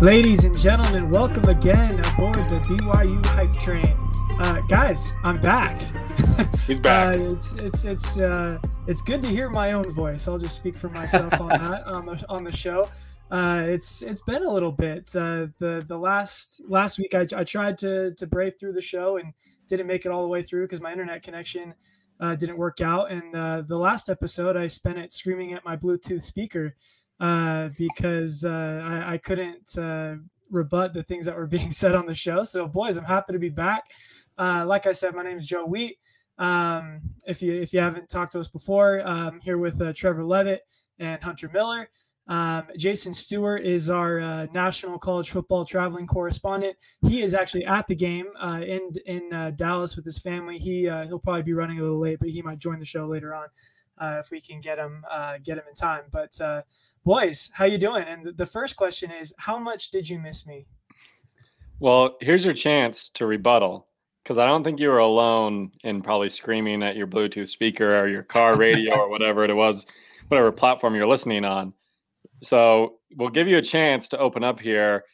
[0.00, 3.84] Ladies and gentlemen, welcome again aboard the BYU hype train.
[4.40, 5.78] Uh, guys, I'm back.
[6.66, 7.16] He's back.
[7.16, 10.26] Uh, it's it's it's uh, it's good to hear my own voice.
[10.26, 12.88] I'll just speak for myself on that on the on the show.
[13.30, 15.14] Uh, it's it's been a little bit.
[15.14, 19.18] Uh, the the last last week I, I tried to to brave through the show
[19.18, 19.34] and
[19.68, 21.74] didn't make it all the way through because my internet connection
[22.20, 23.10] uh, didn't work out.
[23.10, 26.74] And uh, the last episode I spent it screaming at my Bluetooth speaker
[27.20, 30.16] uh, because uh, I, I, couldn't uh,
[30.50, 32.42] rebut the things that were being said on the show.
[32.42, 33.84] So, boys, I'm happy to be back.
[34.38, 35.98] Uh, like I said, my name is Joe Wheat.
[36.38, 40.24] Um, if you if you haven't talked to us before, I'm here with uh, Trevor
[40.24, 40.62] Levitt
[40.98, 41.90] and Hunter Miller.
[42.26, 46.76] Um, Jason Stewart is our uh, national college football traveling correspondent.
[47.06, 50.56] He is actually at the game uh, in in uh, Dallas with his family.
[50.56, 53.34] He he'll probably be running a little late, but he might join the show later
[53.34, 53.48] on
[54.00, 56.04] Uh, if we can get him uh, get them in time.
[56.10, 56.62] But uh,
[57.04, 58.04] boys how you doing?
[58.04, 60.66] And the first question is how much did you miss me?
[61.78, 63.86] Well here's your chance to rebuttal
[64.22, 68.06] because i don't think you were alone in probably screaming at your bluetooth speaker or
[68.06, 69.86] your car radio or whatever it was
[70.30, 71.72] whatever platform you're listening on.
[72.42, 75.04] So we'll give you a chance to open up here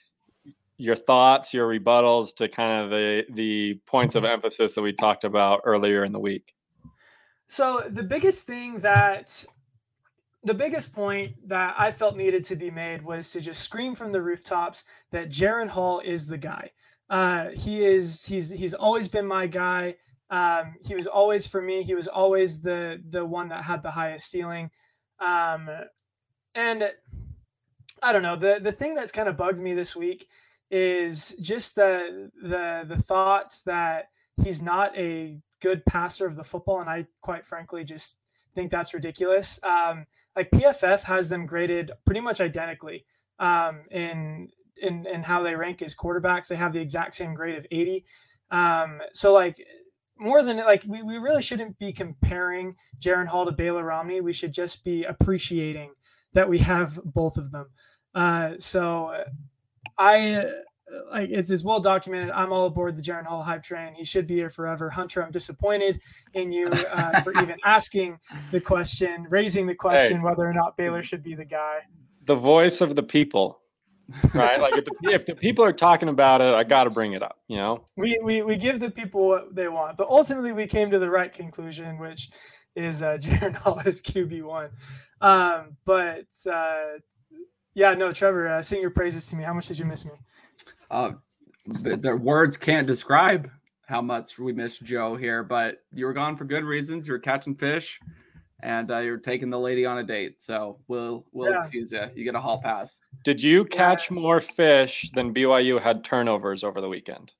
[0.78, 5.24] your thoughts your rebuttals to kind of the the points of emphasis that we talked
[5.24, 6.52] about earlier in the week
[7.46, 9.44] so the biggest thing that
[10.42, 14.12] the biggest point that I felt needed to be made was to just scream from
[14.12, 16.70] the rooftops that Jaren Hall is the guy.
[17.10, 19.96] Uh, he is he's he's always been my guy.
[20.30, 21.82] Um, he was always for me.
[21.82, 24.70] He was always the the one that had the highest ceiling.
[25.20, 25.68] Um,
[26.54, 26.90] and
[28.02, 30.28] I don't know the the thing that's kind of bugged me this week
[30.70, 34.10] is just the the the thoughts that
[34.42, 38.20] he's not a good passer of the football, and I quite frankly just
[38.54, 39.58] think that's ridiculous.
[39.62, 43.06] Um, like PFF has them graded pretty much identically
[43.38, 44.48] um, in
[44.80, 46.48] in in how they rank as quarterbacks.
[46.48, 48.04] They have the exact same grade of 80.
[48.50, 49.56] Um, so like
[50.18, 54.20] more than like we, we really shouldn't be comparing Jaren Hall to Baylor Romney.
[54.20, 55.92] We should just be appreciating
[56.32, 57.66] that we have both of them.
[58.14, 59.24] Uh, so
[59.98, 60.44] I
[61.10, 62.30] like it's as well documented.
[62.30, 63.94] I'm all aboard the Jaren Hall hype train.
[63.94, 64.88] He should be here forever.
[64.90, 66.00] Hunter, I'm disappointed
[66.34, 68.18] in you uh, for even asking
[68.52, 71.80] the question, raising the question hey, whether or not Baylor should be the guy.
[72.26, 73.60] The voice of the people,
[74.34, 74.60] right?
[74.60, 77.22] like if the, if the people are talking about it, I got to bring it
[77.22, 77.38] up.
[77.48, 80.90] You know, we, we we give the people what they want, but ultimately we came
[80.90, 82.30] to the right conclusion, which
[82.74, 84.70] is uh, Jaren Hall is QB one.
[85.20, 86.98] Um, but uh,
[87.74, 89.44] yeah, no, Trevor, uh, sing your praises to me.
[89.44, 90.12] How much did you miss me?
[90.90, 91.12] Uh,
[91.66, 93.50] the words can't describe
[93.86, 97.06] how much we miss Joe here, but you were gone for good reasons.
[97.06, 98.00] You were catching fish,
[98.62, 100.42] and uh, you're taking the lady on a date.
[100.42, 101.58] So we'll we'll yeah.
[101.58, 102.02] excuse you.
[102.14, 103.00] You get a hall pass.
[103.24, 107.32] Did you catch more fish than BYU had turnovers over the weekend?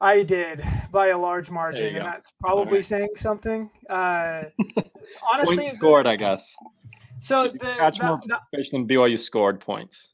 [0.00, 2.84] I did by a large margin, and that's probably right.
[2.84, 3.70] saying something.
[3.88, 4.42] Uh,
[5.32, 6.46] honestly, points scored, I guess.
[7.20, 10.08] So the, catch the, more the, fish than BYU scored points.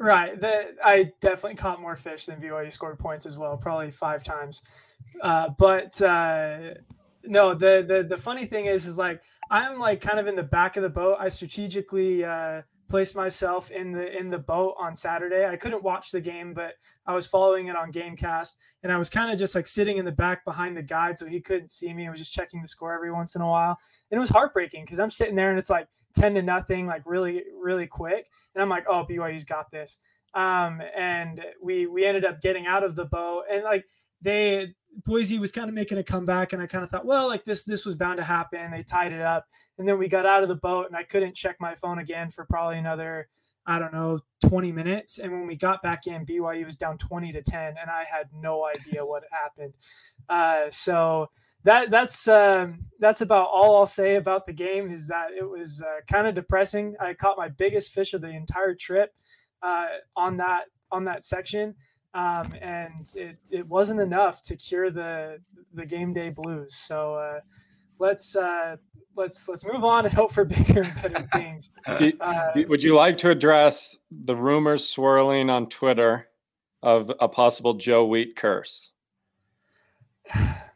[0.00, 0.40] Right.
[0.40, 4.62] The, I definitely caught more fish than BYU scored points as well, probably five times.
[5.20, 6.74] Uh, but uh,
[7.22, 10.42] no, the, the the funny thing is, is like I'm like kind of in the
[10.42, 11.18] back of the boat.
[11.20, 15.46] I strategically uh, placed myself in the in the boat on Saturday.
[15.46, 19.10] I couldn't watch the game, but I was following it on GameCast, and I was
[19.10, 21.92] kind of just like sitting in the back behind the guide, so he couldn't see
[21.92, 22.06] me.
[22.06, 23.78] I was just checking the score every once in a while,
[24.10, 27.02] and it was heartbreaking because I'm sitting there and it's like 10 to nothing, like
[27.04, 28.28] really, really quick.
[28.54, 29.98] And I'm like, oh, BYU's got this.
[30.34, 33.84] Um, and we we ended up getting out of the boat and like
[34.22, 37.44] they Boise was kind of making a comeback and I kind of thought, well, like
[37.44, 38.70] this this was bound to happen.
[38.70, 39.46] They tied it up.
[39.78, 42.30] And then we got out of the boat and I couldn't check my phone again
[42.30, 43.28] for probably another,
[43.66, 45.18] I don't know, 20 minutes.
[45.18, 48.28] And when we got back in, BYU was down 20 to 10 and I had
[48.34, 49.74] no idea what happened.
[50.28, 51.30] Uh, so
[51.64, 54.90] that that's um, that's about all I'll say about the game.
[54.90, 56.94] Is that it was uh, kind of depressing.
[57.00, 59.14] I caught my biggest fish of the entire trip
[59.62, 59.86] uh,
[60.16, 61.74] on that on that section,
[62.14, 65.38] um, and it, it wasn't enough to cure the
[65.74, 66.74] the game day blues.
[66.74, 67.40] So uh,
[67.98, 68.76] let's uh,
[69.14, 71.70] let's let's move on and hope for bigger and better things.
[71.98, 76.26] do, uh, do, would you like to address the rumors swirling on Twitter
[76.82, 78.92] of a possible Joe Wheat curse?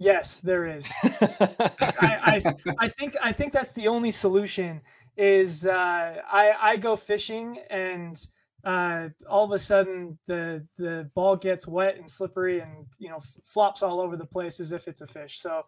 [0.00, 0.90] Yes, there is.
[1.04, 1.52] I,
[2.00, 4.80] I, I, think I think that's the only solution.
[5.16, 8.16] Is uh, I I go fishing and
[8.64, 13.18] uh, all of a sudden the the ball gets wet and slippery and you know
[13.44, 15.38] flops all over the place as if it's a fish.
[15.38, 15.64] So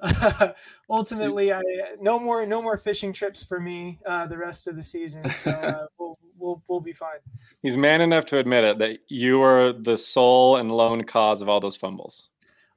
[0.00, 0.52] uh,
[0.90, 1.60] ultimately, I
[2.00, 5.28] no more no more fishing trips for me uh, the rest of the season.
[5.30, 7.18] So uh, we'll we'll we'll be fine.
[7.62, 11.50] He's man enough to admit it that you were the sole and lone cause of
[11.50, 12.28] all those fumbles.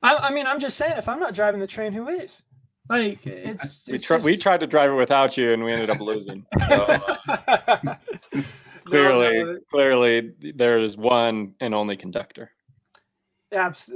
[0.01, 2.41] I, I mean, I'm just saying, if I'm not driving the train, who is?
[2.89, 4.25] Like it's, we, tr- just...
[4.25, 6.45] we tried to drive it without you, and we ended up losing.
[6.69, 7.95] So, uh,
[8.85, 12.51] clearly, No, no, clearly, there is one and only conductor.
[13.51, 13.91] abs-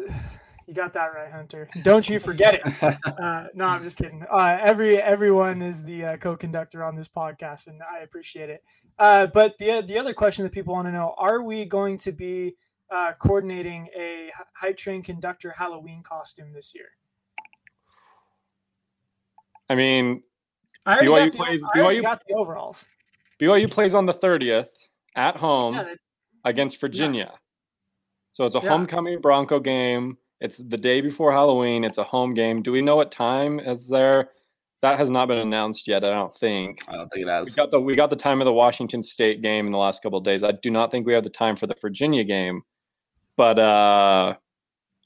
[0.68, 1.70] you got that right, Hunter.
[1.84, 3.00] Don't you forget it.
[3.22, 4.24] Uh, no, I'm just kidding.
[4.32, 8.64] Uh, every everyone is the uh, co-conductor on this podcast, and I appreciate it.
[9.00, 12.12] Uh, but the the other question that people want to know: Are we going to
[12.12, 12.56] be
[12.92, 16.90] uh, coordinating a hy- hype train conductor Halloween costume this year?
[19.70, 20.24] I mean,
[20.86, 22.86] I BYU got, the, plays- I BYU got the overalls.
[23.42, 24.68] BYU plays on the 30th
[25.16, 25.98] at home Yeah, that-
[26.46, 27.34] against Virginia.
[28.32, 28.70] So it's a Yeah.
[28.70, 30.18] homecoming Bronco game.
[30.40, 31.84] It's the day before Halloween.
[31.84, 32.62] It's a home game.
[32.64, 34.32] Do we know what time is there?
[34.82, 36.04] That has not been announced yet.
[36.04, 36.80] I don't think.
[36.88, 37.54] I don't think it We has.
[37.56, 40.18] got the we got the time of the Washington State game in the last couple
[40.18, 40.44] of days.
[40.44, 42.64] I do not think we have the time for the Virginia game,
[43.42, 44.36] but uh,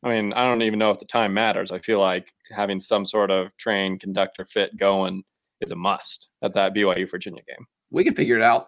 [0.03, 1.71] I mean, I don't even know if the time matters.
[1.71, 5.23] I feel like having some sort of train conductor fit going
[5.61, 7.65] is a must at that BYU Virginia game.
[7.91, 8.67] We can figure it out.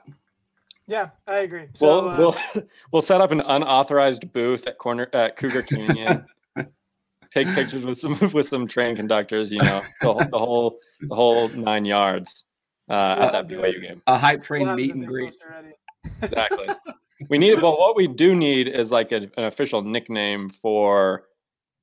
[0.88, 1.66] yeah, I agree.
[1.76, 6.26] So we'll uh, we'll we'll set up an unauthorized booth at corner at Cougar Canyon.
[7.34, 9.52] take pictures with some with some train conductors.
[9.52, 12.46] You know, the, whole- the whole the whole nine yards
[12.90, 14.02] uh, at that BYU game.
[14.08, 15.36] A hype we'll train meet and greet.
[16.22, 16.68] Exactly.
[17.30, 21.24] We need, but what we do need is like a, an official nickname for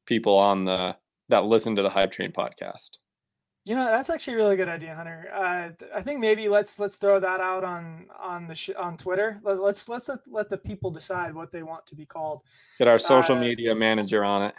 [0.07, 0.97] people on the
[1.29, 2.91] that listen to the Hype Train podcast.
[3.65, 5.29] You know, that's actually a really good idea, Hunter.
[5.35, 9.41] Uh, I think maybe let's let's throw that out on on the sh- on Twitter.
[9.43, 12.43] Let, let's let's let, the people decide what they want to be called.
[12.79, 14.55] Get our social Uh, media manager on it.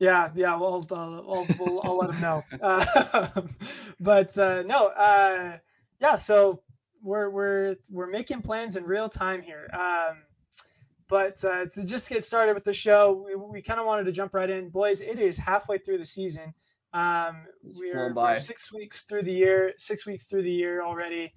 [0.00, 2.42] Yeah, yeah, we'll uh, I'll, we'll, I'll let him know.
[2.62, 3.42] Uh,
[4.00, 5.58] but uh, no, uh,
[6.00, 6.16] yeah.
[6.16, 6.62] So
[7.02, 9.68] we're we're we're making plans in real time here.
[9.72, 10.22] Um,
[11.08, 14.12] but uh, to just get started with the show, we, we kind of wanted to
[14.12, 15.00] jump right in, boys.
[15.00, 16.52] It is halfway through the season.
[16.92, 21.32] Um, we're, we're six weeks through the year, six weeks through the year already,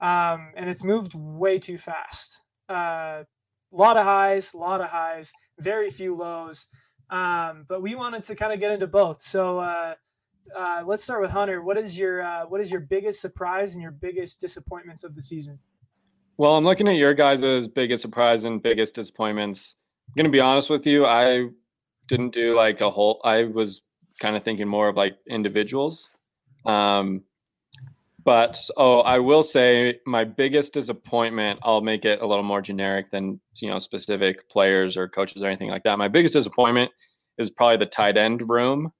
[0.00, 2.40] um, and it's moved way too fast.
[2.68, 3.24] A uh,
[3.72, 6.66] lot of highs, a lot of highs, very few lows.
[7.10, 9.22] Um, but we wanted to kind of get into both.
[9.22, 9.94] So uh,
[10.54, 11.62] uh, let's start with Hunter.
[11.62, 15.22] What is your uh, what is your biggest surprise and your biggest disappointments of the
[15.22, 15.58] season?
[16.38, 19.74] Well, I'm looking at your guys' biggest surprise and biggest disappointments.
[20.08, 21.06] I'm gonna be honest with you.
[21.06, 21.48] I
[22.08, 23.20] didn't do like a whole.
[23.24, 23.80] I was
[24.20, 26.08] kind of thinking more of like individuals.
[26.64, 27.22] Um,
[28.24, 31.60] but oh, I will say my biggest disappointment.
[31.62, 35.46] I'll make it a little more generic than you know specific players or coaches or
[35.46, 35.96] anything like that.
[35.96, 36.90] My biggest disappointment
[37.38, 38.92] is probably the tight end room.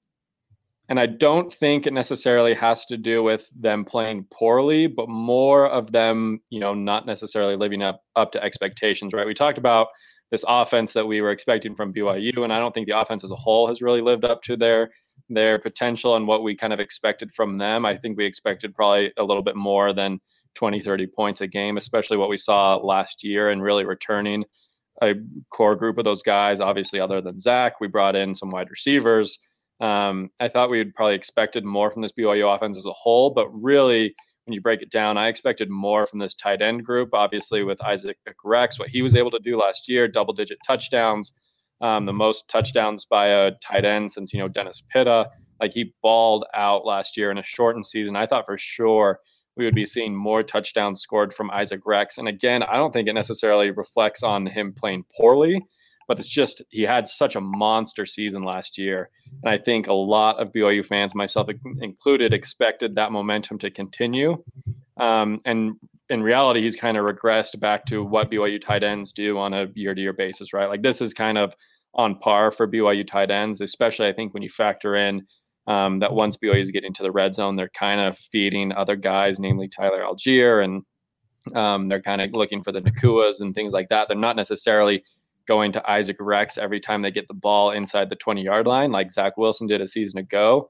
[0.89, 5.67] And I don't think it necessarily has to do with them playing poorly, but more
[5.67, 9.27] of them, you know, not necessarily living up up to expectations, right?
[9.27, 9.87] We talked about
[10.31, 13.31] this offense that we were expecting from BYU, and I don't think the offense as
[13.31, 14.89] a whole has really lived up to their
[15.29, 17.85] their potential and what we kind of expected from them.
[17.85, 20.19] I think we expected probably a little bit more than
[20.55, 24.45] 20, 30 points a game, especially what we saw last year and really returning
[25.01, 25.13] a
[25.51, 26.59] core group of those guys.
[26.59, 29.37] Obviously, other than Zach, we brought in some wide receivers.
[29.79, 33.31] Um, I thought we had probably expected more from this BYU offense as a whole,
[33.31, 34.15] but really,
[34.45, 37.09] when you break it down, I expected more from this tight end group.
[37.13, 41.33] Obviously, with Isaac Rex, what he was able to do last year, double digit touchdowns,
[41.81, 45.27] um, the most touchdowns by a tight end since you know Dennis Pitta.
[45.59, 48.15] Like he balled out last year in a shortened season.
[48.15, 49.19] I thought for sure
[49.57, 52.17] we would be seeing more touchdowns scored from Isaac Rex.
[52.17, 55.59] And again, I don't think it necessarily reflects on him playing poorly,
[56.07, 59.09] but it's just he had such a monster season last year.
[59.43, 61.49] And I think a lot of BYU fans, myself
[61.81, 64.43] included, expected that momentum to continue.
[64.97, 65.75] Um, and
[66.09, 69.67] in reality, he's kind of regressed back to what BYU tight ends do on a
[69.75, 70.69] year to year basis, right?
[70.69, 71.53] Like this is kind of
[71.93, 75.25] on par for BYU tight ends, especially I think when you factor in
[75.67, 78.95] um, that once BYU is getting to the red zone, they're kind of feeding other
[78.95, 80.83] guys, namely Tyler Allgeier, and
[81.55, 84.07] um, they're kind of looking for the Nacuas and things like that.
[84.07, 85.03] They're not necessarily
[85.47, 88.91] going to Isaac Rex every time they get the ball inside the 20 yard line,
[88.91, 90.69] like Zach Wilson did a season ago.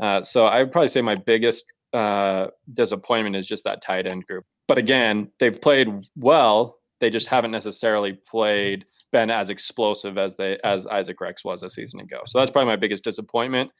[0.00, 4.26] Uh, so I would probably say my biggest uh, disappointment is just that tight end
[4.26, 4.44] group.
[4.68, 6.78] But again, they've played well.
[7.00, 11.70] They just haven't necessarily played been as explosive as they as Isaac Rex was a
[11.70, 12.20] season ago.
[12.26, 13.70] So that's probably my biggest disappointment.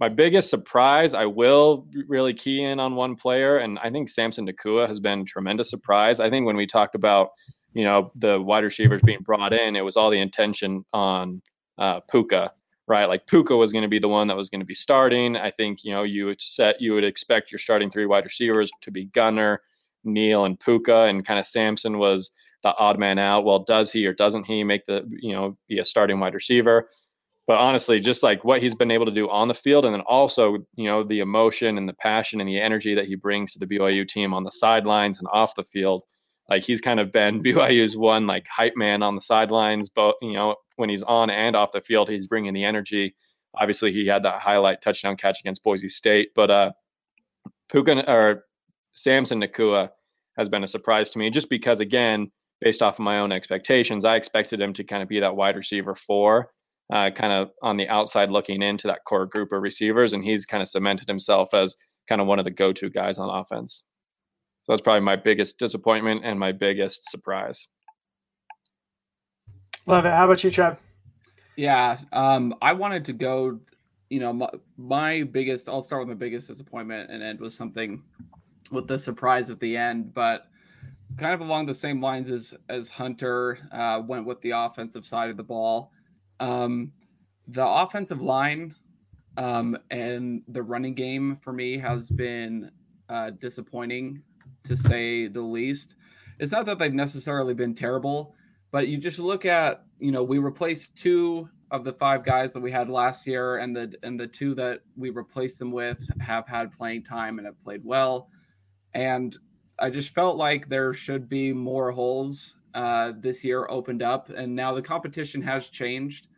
[0.00, 4.48] My biggest surprise, I will really key in on one player, and I think Samson
[4.48, 6.20] Nacua has been tremendous surprise.
[6.20, 7.30] I think when we talked about
[7.74, 11.42] you know the wide receivers being brought in, it was all the intention on
[11.78, 12.52] uh, Puka,
[12.86, 13.06] right?
[13.06, 15.36] Like Puka was going to be the one that was going to be starting.
[15.36, 18.70] I think you know you would set you would expect your starting three wide receivers
[18.82, 19.62] to be Gunnar,
[20.04, 22.30] Neil, and Puka, and kind of Samson was
[22.62, 23.44] the odd man out.
[23.44, 26.90] Well, does he or doesn't he make the you know be a starting wide receiver?
[27.46, 30.02] But honestly, just like what he's been able to do on the field, and then
[30.02, 33.58] also you know the emotion and the passion and the energy that he brings to
[33.58, 36.04] the BYU team on the sidelines and off the field.
[36.50, 40.34] Like he's kind of been BYU's one like hype man on the sidelines, but you
[40.34, 43.14] know when he's on and off the field, he's bringing the energy.
[43.58, 46.70] Obviously, he had that highlight touchdown catch against Boise State, but uh,
[47.70, 48.44] Puka or
[48.92, 49.90] Samson Nacua
[50.36, 52.30] has been a surprise to me just because, again,
[52.60, 55.56] based off of my own expectations, I expected him to kind of be that wide
[55.56, 56.50] receiver four,
[56.92, 60.12] uh, kind of on the outside looking into that core group of receivers.
[60.12, 61.76] And he's kind of cemented himself as
[62.08, 63.82] kind of one of the go to guys on offense.
[64.70, 67.66] So that's probably my biggest disappointment and my biggest surprise.
[69.86, 70.12] Love it.
[70.12, 70.80] How about you, Trev?
[71.56, 73.58] Yeah, um, I wanted to go.
[74.10, 75.68] You know, my, my biggest.
[75.68, 78.00] I'll start with my biggest disappointment and end with something
[78.70, 80.46] with the surprise at the end, but
[81.16, 85.30] kind of along the same lines as as Hunter uh, went with the offensive side
[85.30, 85.90] of the ball.
[86.38, 86.92] Um,
[87.48, 88.76] the offensive line
[89.36, 92.70] um, and the running game for me has been
[93.08, 94.22] uh, disappointing
[94.64, 95.94] to say the least.
[96.38, 98.34] It's not that they've necessarily been terrible,
[98.70, 102.60] but you just look at you know we replaced two of the five guys that
[102.60, 106.46] we had last year, and the and the two that we replaced them with have
[106.48, 108.28] had playing time and have played well.
[108.94, 109.36] And
[109.78, 114.28] I just felt like there should be more holes uh, this year opened up.
[114.28, 116.28] And now the competition has changed,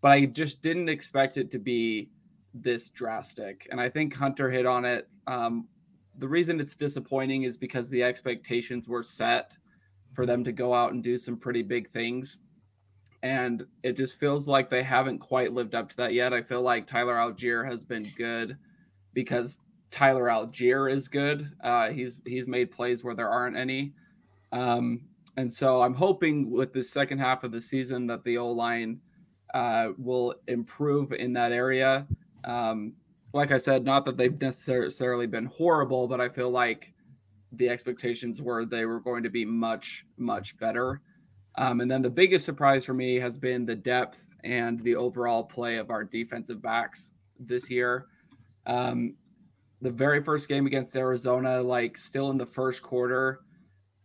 [0.00, 2.10] but I just didn't expect it to be
[2.52, 3.66] this drastic.
[3.70, 5.08] And I think Hunter hit on it.
[5.26, 5.68] Um,
[6.18, 9.56] the reason it's disappointing is because the expectations were set
[10.12, 12.38] for them to go out and do some pretty big things.
[13.22, 16.32] And it just feels like they haven't quite lived up to that yet.
[16.32, 18.56] I feel like Tyler Allgeier has been good
[19.12, 19.58] because
[19.90, 21.50] Tyler Allgeier is good.
[21.60, 23.92] Uh, he's he's made plays where there aren't any,
[24.52, 25.00] um,
[25.36, 29.00] and so I'm hoping with the second half of the season that the O line
[29.54, 32.06] uh, will improve in that area.
[32.44, 32.92] Um,
[33.38, 36.92] like I said, not that they've necessarily been horrible, but I feel like
[37.52, 41.00] the expectations were they were going to be much much better.
[41.56, 45.44] Um, and then the biggest surprise for me has been the depth and the overall
[45.44, 48.06] play of our defensive backs this year.
[48.66, 49.14] Um,
[49.82, 53.40] the very first game against Arizona, like still in the first quarter,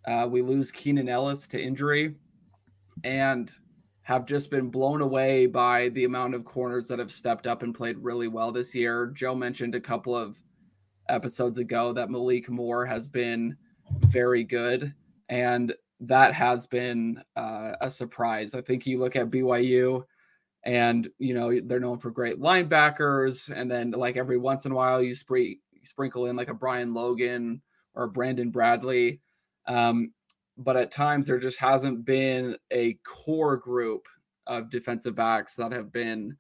[0.07, 2.15] uh, we lose Keenan Ellis to injury
[3.03, 3.51] and
[4.03, 7.73] have just been blown away by the amount of corners that have stepped up and
[7.73, 9.07] played really well this year.
[9.07, 10.41] Joe mentioned a couple of
[11.09, 13.57] episodes ago that Malik Moore has been
[14.01, 14.93] very good,
[15.29, 18.53] and that has been uh, a surprise.
[18.53, 20.03] I think you look at BYU
[20.65, 24.75] and you know they're known for great linebackers and then like every once in a
[24.75, 27.61] while you spree, sprinkle in like a Brian Logan
[27.95, 29.21] or Brandon Bradley
[29.65, 30.11] um,
[30.57, 34.07] but at times there just hasn't been a core group
[34.47, 36.35] of defensive backs that have been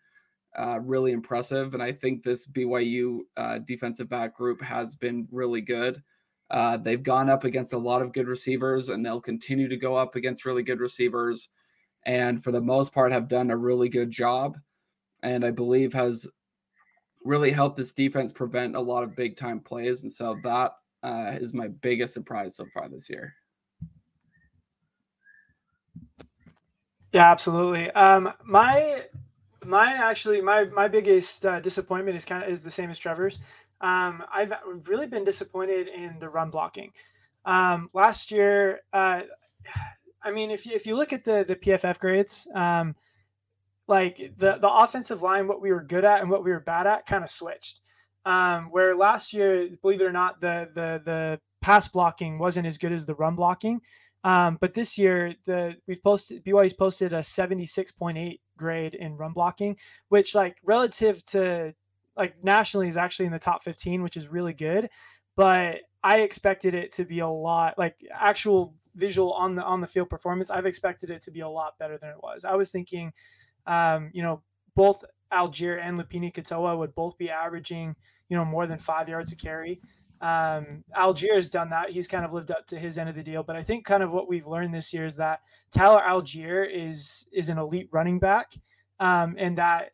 [0.57, 5.61] uh, really impressive and I think this BYU uh, defensive back group has been really
[5.61, 6.03] good.
[6.51, 9.95] Uh, they've gone up against a lot of good receivers and they'll continue to go
[9.95, 11.49] up against really good receivers
[12.05, 14.57] and for the most part have done a really good job
[15.23, 16.27] and I believe has
[17.23, 20.03] really helped this defense prevent a lot of big time plays.
[20.03, 23.33] And so that uh, is my biggest surprise so far this year.
[27.13, 27.91] Yeah, absolutely.
[27.91, 29.03] Um, my
[29.65, 33.39] actually my my biggest uh, disappointment is kind of is the same as Trevor's.
[33.81, 34.53] Um, I've
[34.87, 36.91] really been disappointed in the run blocking.
[37.45, 39.21] Um, last year, uh,
[40.23, 42.95] I mean, if you if you look at the the PFF grades, um,
[43.87, 46.87] like the the offensive line, what we were good at and what we were bad
[46.87, 47.81] at, kind of switched.
[48.25, 52.77] Um, where last year, believe it or not, the the the pass blocking wasn't as
[52.77, 53.81] good as the run blocking.
[54.23, 59.77] Um, but this year, the we've posted BYU's posted a 76.8 grade in run blocking,
[60.09, 61.73] which like relative to
[62.15, 64.89] like nationally is actually in the top 15, which is really good.
[65.35, 69.87] But I expected it to be a lot like actual visual on the on the
[69.87, 72.45] field performance, I've expected it to be a lot better than it was.
[72.45, 73.13] I was thinking,
[73.65, 74.41] um, you know,
[74.75, 77.95] both Allgeier and Lopini Katoa would both be averaging,
[78.29, 79.81] you know, more than five yards a carry.
[80.23, 81.89] Um, has done that.
[81.89, 83.43] He's kind of lived up to his end of the deal.
[83.43, 87.27] But I think kind of what we've learned this year is that Tyler Allgeier is
[87.33, 88.53] is an elite running back,
[89.01, 89.91] um, and that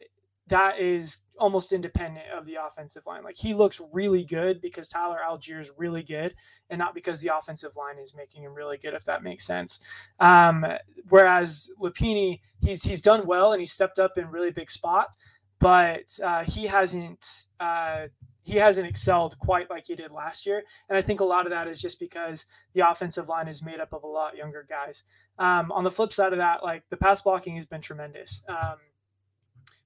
[0.47, 3.23] that is almost independent of the offensive line.
[3.23, 6.35] Like he looks really good because Tyler Allgeier is really good,
[6.69, 8.93] and not because the offensive line is making him really good.
[8.93, 9.79] If that makes sense.
[10.19, 10.63] Um,
[11.07, 15.17] whereas Lopini, he's he's done well and he stepped up in really big spots,
[15.59, 17.25] but uh, he hasn't.
[17.59, 18.09] Uh,
[18.49, 20.63] he hasn't excelled quite like he did last year.
[20.89, 23.79] And I think a lot of that is just because the offensive line is made
[23.79, 25.03] up of a lot younger guys.
[25.37, 28.41] Um, on the flip side of that, like the pass blocking has been tremendous.
[28.49, 28.77] Um,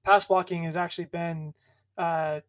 [0.05, 1.53] pass blocking has actually been,
[1.97, 2.39] uh,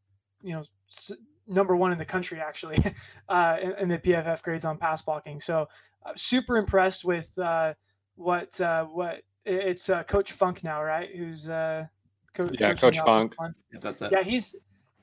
[0.41, 1.13] you know, s-
[1.49, 2.83] number one in the country actually
[3.29, 5.41] uh, in, in, the PFF grades on pass blocking.
[5.41, 5.69] So
[6.07, 7.75] uh, super impressed with uh,
[8.15, 11.11] what uh, what it's uh, Coach Funk now, right?
[11.15, 11.87] Who's uh,
[12.35, 13.35] co- yeah, Coach Funk.
[13.73, 14.13] Yeah, that's it.
[14.13, 14.55] Yeah, he's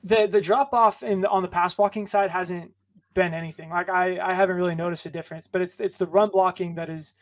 [0.04, 2.72] the the drop off in the, on the pass blocking side hasn't
[3.14, 3.70] been anything.
[3.70, 6.90] Like I I haven't really noticed a difference, but it's it's the run blocking that
[6.90, 7.14] is.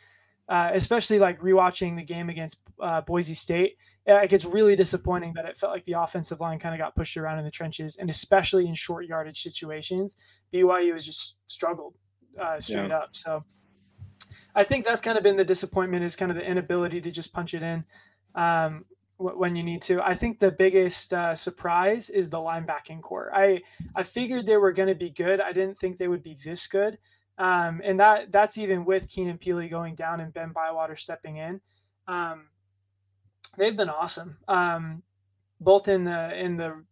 [0.48, 5.46] Uh, especially like rewatching the game against uh, Boise State, like it's really disappointing that
[5.46, 8.10] it felt like the offensive line kind of got pushed around in the trenches, and
[8.10, 10.18] especially in short yardage situations,
[10.54, 11.96] BYU has just struggled
[12.40, 12.98] uh, straight yeah.
[12.98, 13.10] up.
[13.12, 13.44] So
[14.56, 17.34] I think that's kind of been the disappointment is kind of the inability to just
[17.34, 17.86] punch it in
[18.36, 18.86] um,
[19.20, 20.02] when you need to.
[20.02, 23.32] I think the biggest uh, surprise is the linebacking core.
[23.34, 23.62] I
[23.96, 25.42] I figured they were going to be good.
[25.42, 26.98] I didn't think they would be this good.
[27.38, 31.62] Um, and that that's even with Keenan Pili going down and Ben Bywater stepping in.
[32.08, 32.48] Um,
[33.58, 34.38] they've been awesome.
[34.48, 35.04] Um,
[35.60, 36.84] both in the in the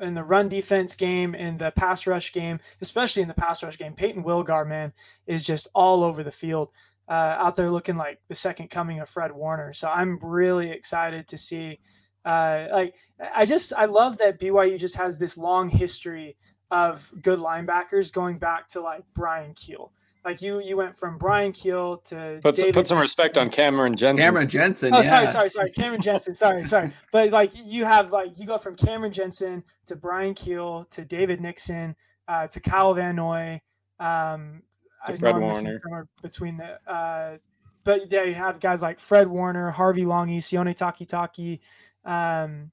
[0.00, 3.78] in the run defense game, in the pass rush game, especially in the pass rush
[3.78, 3.94] game.
[3.94, 4.92] Payton Wilgar, man,
[5.26, 6.70] is just all over the field,
[7.08, 9.72] uh, out there looking like the second coming of Fred Warner.
[9.74, 11.80] So I'm really excited to see.
[12.24, 12.94] Uh, like
[13.34, 16.36] I just I love that BYU just has this long history
[16.70, 19.90] of good linebackers going back to like Bryan Kehl.
[20.24, 23.94] Like you, you went from Bryan Kehl to put, David, put some respect on Cameron
[23.94, 24.16] Jensen.
[24.16, 24.94] Cameron Jensen.
[24.94, 25.10] Oh, yeah.
[25.10, 25.70] sorry, sorry, sorry.
[25.72, 26.32] Cameron Jensen.
[26.34, 26.94] Sorry, sorry.
[27.12, 31.42] But like you have like you go from Cameron Jensen to Bryan Kehl to David
[31.42, 31.94] Nixon
[32.26, 33.60] uh, to Kyle Van Noy.
[34.00, 34.62] Um,
[35.06, 35.78] to Fred Warner.
[35.78, 36.90] Somewhere between the.
[36.90, 37.38] Uh,
[37.84, 41.60] but yeah, you have guys like Fred Warner, Harvey Langi, Sione Takitaki.
[42.04, 42.70] Um,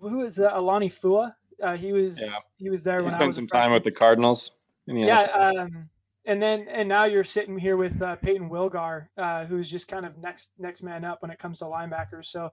[0.00, 1.34] who is uh, Alani Fua?
[1.62, 2.34] Uh, he was yeah.
[2.56, 4.52] he was there he when spent I was some time with the Cardinals.
[4.86, 5.88] yeah, um,
[6.24, 10.06] and then and now you're sitting here with uh, Payton Wilgar, uh, who's just kind
[10.06, 12.26] of next next man up when it comes to linebackers.
[12.26, 12.50] So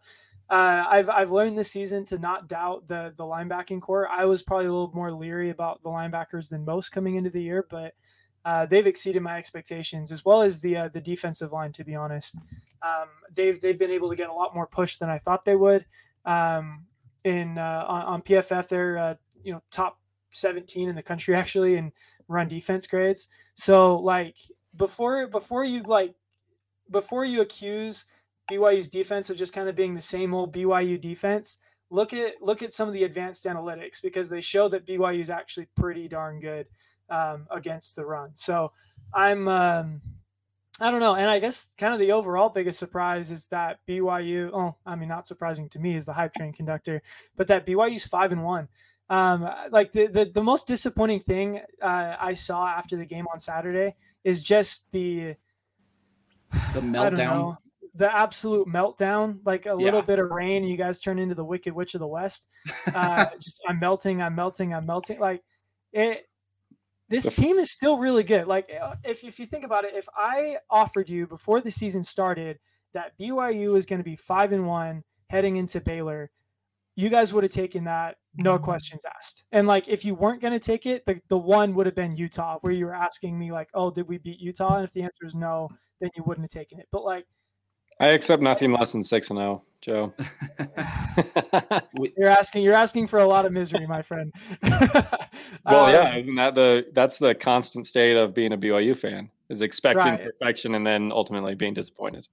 [0.50, 4.08] uh, I've I've learned this season to not doubt the the linebacking core.
[4.08, 7.42] I was probably a little more leery about the linebackers than most coming into the
[7.42, 7.94] year, but
[8.48, 11.74] uh, they've exceeded my expectations as well as the uh, the defensive line.
[11.74, 12.38] To be honest,
[12.82, 15.58] um, they've they've been able to get a lot more push than I thought they
[15.58, 15.86] would.
[16.24, 16.86] Um,
[17.26, 20.00] in uh, on, on, PFF, they're uh, you know top
[20.32, 21.92] 17 in the country actually in
[22.30, 23.28] run defense grades.
[23.56, 24.36] So like
[24.78, 26.16] before before you like
[26.90, 28.06] before you accuse
[28.50, 31.58] BYU's defense of just kind of being the same old BYU defense,
[31.90, 35.30] look at look at some of the advanced analytics because they show that BYU is
[35.30, 36.68] actually pretty darn good
[37.10, 38.32] um, against the run.
[38.36, 38.72] So
[39.14, 40.02] I'm um,
[40.80, 44.52] I don't know, and I guess kind of the overall biggest surprise is that BYU.
[44.54, 47.02] Oh, I mean, not surprising to me is the hype train conductor,
[47.36, 48.68] but that BYU's five and one.
[49.10, 53.40] Um, like the, the, the most disappointing thing uh, I saw after the game on
[53.40, 55.36] Saturday is just the
[56.74, 57.58] the meltdown,
[57.96, 59.40] the absolute meltdown.
[59.46, 59.76] Like a yeah.
[59.76, 62.48] little bit of rain, you guys turn into the Wicked Witch of the West.
[62.94, 65.20] Uh, just I'm melting, I'm melting, I'm melting.
[65.20, 65.42] Like
[65.92, 66.27] it.
[67.10, 68.48] This team is still really good.
[68.48, 72.04] Like uh, if if you think about it, if I offered you before the season
[72.04, 72.60] started
[72.94, 76.32] that BYU is going to be five and one heading into Baylor
[76.98, 78.66] you guys would have taken that no mm-hmm.
[78.66, 79.44] questions asked.
[79.52, 82.18] And like if you weren't going to take it, the, the one would have been
[82.18, 85.04] Utah, where you were asking me like, "Oh, did we beat Utah?" And if the
[85.04, 85.70] answer is no,
[86.02, 86.88] then you wouldn't have taken it.
[86.92, 87.26] But like,
[88.00, 90.14] I accept nothing less than six and zero, oh, Joe.
[92.18, 94.32] you're asking you're asking for a lot of misery, my friend.
[94.64, 95.06] well,
[95.66, 99.62] um, yeah, isn't that the that's the constant state of being a BYU fan is
[99.62, 100.24] expecting right.
[100.24, 102.28] perfection and then ultimately being disappointed.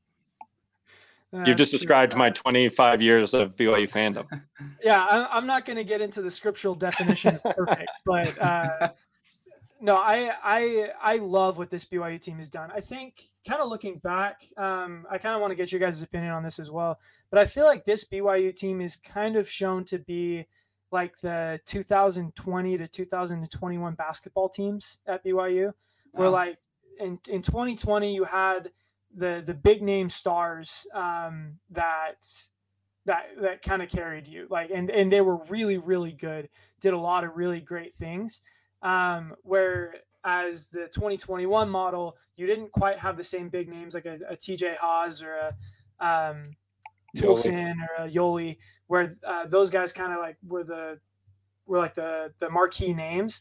[1.44, 4.24] You've just described my 25 years of BYU fandom.
[4.80, 8.92] Yeah, I'm not going to get into the scriptural definition of perfect, but uh,
[9.84, 12.70] no, I I I love what this BYU team has done.
[12.74, 16.00] I think, kind of looking back, um, I kind of want to get your guys'
[16.00, 16.98] opinion on this as well.
[17.30, 20.46] But I feel like this BYU team is kind of shown to be
[20.90, 25.74] like the 2020 to 2021 basketball teams at BYU,
[26.12, 26.56] where like
[26.98, 28.70] in in 2020 you had
[29.14, 32.26] the the big name stars um, that
[33.04, 36.48] that that kind of carried you like and and they were really really good
[36.80, 38.40] did a lot of really great things
[38.84, 39.94] um, where
[40.24, 44.36] as the 2021 model you didn't quite have the same big names like a, a
[44.36, 45.54] tj haws or a
[46.00, 46.56] um,
[47.98, 50.98] or a Yoeli, where uh, those guys kind of like were the
[51.66, 53.40] were like the the marquee names.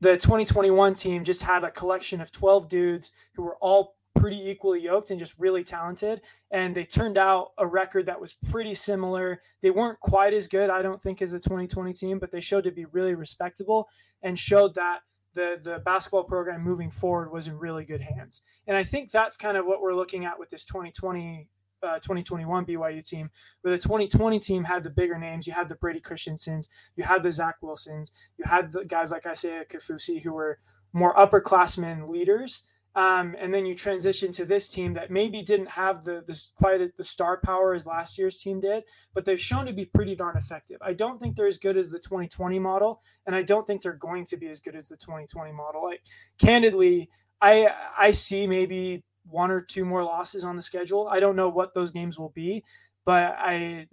[0.00, 4.80] The 2021 team just had a collection of 12 dudes who were all pretty equally
[4.80, 6.20] yoked and just really talented.
[6.50, 9.42] And they turned out a record that was pretty similar.
[9.62, 12.64] They weren't quite as good, I don't think, as the 2020 team, but they showed
[12.64, 13.88] to be really respectable
[14.22, 15.00] and showed that
[15.34, 18.42] the the basketball program moving forward was in really good hands.
[18.66, 21.48] And I think that's kind of what we're looking at with this 2020
[21.82, 23.30] uh, 2021 BYU team,
[23.62, 25.46] where the 2020 team had the bigger names.
[25.46, 29.26] You had the Brady Christensens, you had the Zach Wilsons, you had the guys like
[29.26, 30.58] Isaiah Kaufusi who were
[30.92, 32.64] more upperclassmen leaders.
[32.94, 36.94] Um, and then you transition to this team that maybe didn't have the, the quite
[36.96, 40.36] the star power as last year's team did, but they've shown to be pretty darn
[40.36, 40.76] effective.
[40.82, 43.94] I don't think they're as good as the 2020 model, and I don't think they're
[43.94, 45.82] going to be as good as the 2020 model.
[45.84, 46.02] Like
[46.38, 47.08] candidly,
[47.40, 51.08] I I see maybe one or two more losses on the schedule.
[51.10, 52.62] I don't know what those games will be,
[53.06, 53.86] but I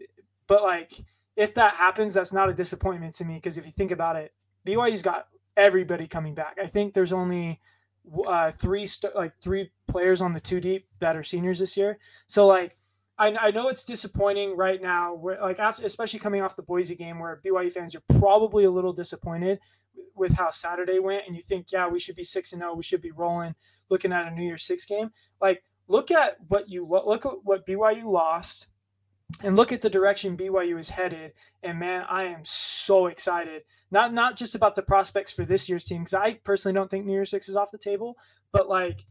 [0.47, 0.91] but like
[1.37, 4.33] if that happens, that's not a disappointment to me because if you think about it,
[4.67, 6.57] BYU's got everybody coming back.
[6.61, 7.61] I think there's only
[8.27, 11.99] uh, three st- like three players on the two deep that are seniors this year.
[12.27, 12.77] So like
[13.17, 15.13] I, I know it's disappointing right now.
[15.13, 18.71] Where like after especially coming off the Boise game where BYU fans are probably a
[18.71, 19.59] little disappointed
[20.15, 22.75] with how Saturday went, and you think yeah we should be six and zero, oh,
[22.75, 23.55] we should be rolling,
[23.89, 25.11] looking at a New Year's Six game.
[25.41, 28.67] Like look at what you look at what BYU lost
[29.41, 31.33] and look at the direction BYU is headed.
[31.63, 33.63] And man, I am so excited.
[33.91, 37.05] Not not just about the prospects for this year's team, because I personally don't think
[37.05, 38.17] New Year Six is off the table,
[38.51, 39.05] but like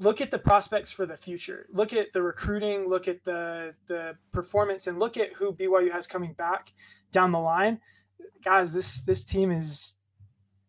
[0.00, 1.66] look at the prospects for the future.
[1.72, 6.06] Look at the recruiting, look at the the performance, and look at who BYU has
[6.06, 6.72] coming back
[7.12, 7.80] down the line.
[8.44, 9.96] Guys, this this team is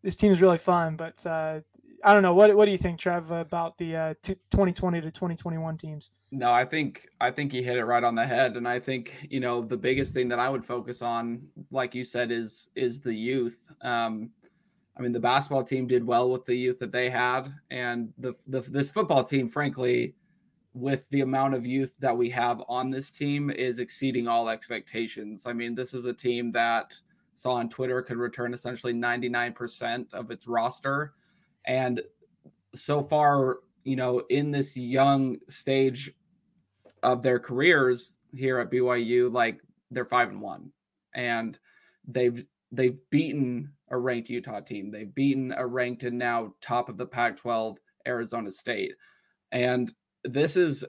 [0.02, 1.60] this team is really fun, but uh,
[2.04, 2.34] I don't know.
[2.34, 6.10] What what do you think, Trev, about the uh, 2020 to 2021 teams?
[6.32, 9.26] No, I think I think you hit it right on the head, and I think
[9.30, 13.00] you know the biggest thing that I would focus on, like you said, is is
[13.00, 13.62] the youth.
[13.82, 14.30] Um,
[14.98, 18.34] I mean, the basketball team did well with the youth that they had, and the,
[18.48, 20.14] the this football team, frankly,
[20.74, 25.46] with the amount of youth that we have on this team, is exceeding all expectations.
[25.46, 26.94] I mean, this is a team that
[27.34, 31.12] saw on Twitter could return essentially 99% of its roster
[31.66, 32.00] and
[32.74, 36.12] so far, you know, in this young stage
[37.04, 40.72] of their careers here at BYU, like they're five and one,
[41.14, 41.56] and
[42.06, 44.90] they've they've beaten a ranked Utah team.
[44.90, 47.76] They've beaten a ranked and now top of the Pac-12
[48.08, 48.94] Arizona State,
[49.52, 49.92] and
[50.24, 50.84] this is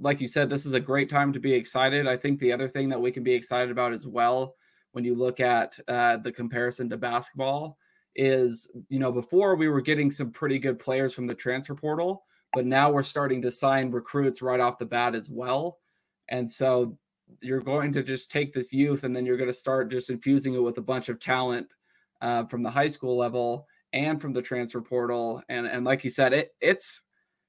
[0.00, 2.08] like you said, this is a great time to be excited.
[2.08, 4.56] I think the other thing that we can be excited about as well,
[4.90, 7.78] when you look at uh, the comparison to basketball,
[8.16, 12.24] is you know before we were getting some pretty good players from the transfer portal
[12.54, 15.78] but now we're starting to sign recruits right off the bat as well.
[16.28, 16.96] And so
[17.42, 20.54] you're going to just take this youth and then you're going to start just infusing
[20.54, 21.66] it with a bunch of talent
[22.22, 25.42] uh, from the high school level and from the transfer portal.
[25.48, 27.02] And and like you said it it's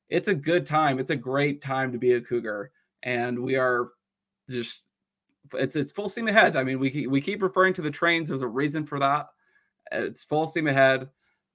[0.09, 0.99] it's a good time.
[0.99, 2.71] It's a great time to be a cougar.
[3.03, 3.89] And we are
[4.49, 4.87] just
[5.53, 6.57] it's it's full steam ahead.
[6.57, 8.29] I mean we we keep referring to the trains.
[8.29, 9.27] There's a reason for that
[9.91, 11.09] it's full steam ahead.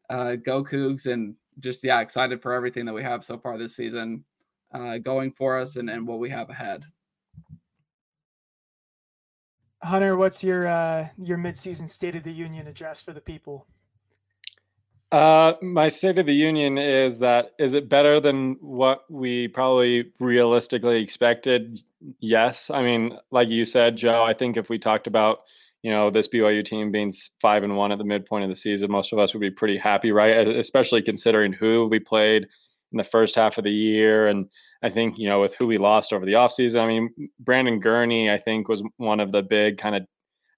[0.09, 3.77] Uh, go Cougs, and just yeah, excited for everything that we have so far this
[3.77, 4.25] season
[4.73, 6.85] uh, going for us and, and what we have ahead.
[9.83, 13.67] Hunter, what's your uh, your midseason State of the Union address for the people?
[15.11, 20.13] Uh, my State of the Union is that is it better than what we probably
[20.21, 21.81] realistically expected?
[22.21, 22.71] Yes.
[22.71, 25.41] I mean, like you said, Joe, I think if we talked about
[25.83, 28.91] you know this BYU team being five and one at the midpoint of the season,
[28.91, 30.47] most of us would be pretty happy, right?
[30.47, 32.47] Especially considering who we played
[32.93, 34.47] in the first half of the year, and
[34.83, 36.81] I think you know with who we lost over the offseason.
[36.81, 40.07] I mean, Brandon Gurney, I think, was one of the big kind of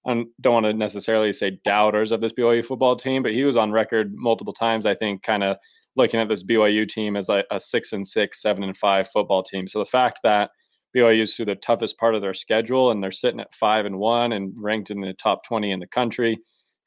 [0.05, 3.55] I don't want to necessarily say doubters of this BYU football team, but he was
[3.55, 4.85] on record multiple times.
[4.85, 5.57] I think kind of
[5.95, 9.43] looking at this BYU team as like a six and six, seven and five football
[9.43, 9.67] team.
[9.67, 10.49] So the fact that
[10.95, 14.33] BYU's through the toughest part of their schedule, and they're sitting at five and one
[14.33, 16.39] and ranked in the top 20 in the country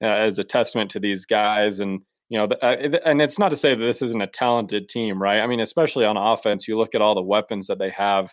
[0.02, 1.80] uh, as a testament to these guys.
[1.80, 5.20] And you know, uh, and it's not to say that this isn't a talented team,
[5.20, 5.40] right?
[5.40, 8.30] I mean, especially on offense, you look at all the weapons that they have,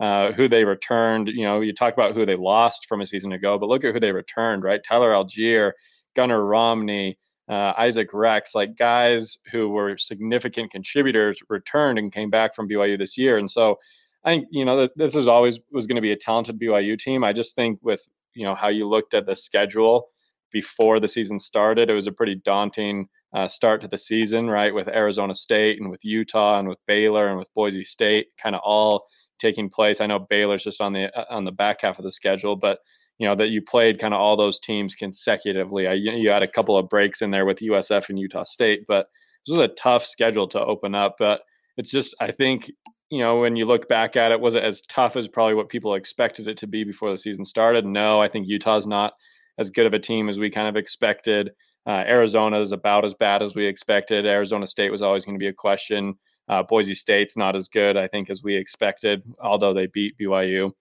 [0.00, 1.28] uh, who they returned.
[1.28, 3.92] You know, you talk about who they lost from a season ago, but look at
[3.92, 4.80] who they returned, right?
[4.86, 5.72] Tyler Allgeier,
[6.16, 7.18] Gunnar Romney.
[7.46, 12.96] Uh, Isaac Rex, like guys who were significant contributors, returned and came back from BYU
[12.96, 13.36] this year.
[13.36, 13.76] And so
[14.24, 17.24] I think you know this is always was going to be a talented BYU team.
[17.24, 18.02] I just think with
[18.34, 20.08] you know how you looked at the schedule
[20.52, 24.72] before the season started, it was a pretty daunting uh, start to the season, right?
[24.72, 28.62] With Arizona State and with Utah and with Baylor and with Boise State, kind of
[28.64, 29.04] all
[29.40, 30.00] taking place.
[30.00, 32.78] I know Baylor's just on the uh, on the back half of the schedule, but
[33.18, 35.86] you know that you played kind of all those teams consecutively.
[35.86, 39.06] I, you had a couple of breaks in there with USF and Utah State, but
[39.46, 41.16] this was a tough schedule to open up.
[41.18, 41.42] But
[41.76, 42.70] it's just I think
[43.10, 45.68] you know, when you look back at it, was it as tough as probably what
[45.68, 47.84] people expected it to be before the season started?
[47.84, 49.12] No, I think Utah's not
[49.58, 51.50] as good of a team as we kind of expected.
[51.86, 54.24] Uh, Arizona is about as bad as we expected.
[54.24, 56.14] Arizona State was always going to be a question.
[56.48, 60.72] Uh, Boise State's not as good, I think, as we expected, although they beat BYU.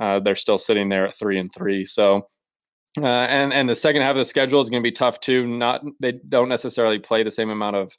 [0.00, 1.84] Uh, they're still sitting there at three and three.
[1.84, 2.26] So,
[2.98, 5.46] uh, and and the second half of the schedule is going to be tough too.
[5.46, 7.92] Not they don't necessarily play the same amount of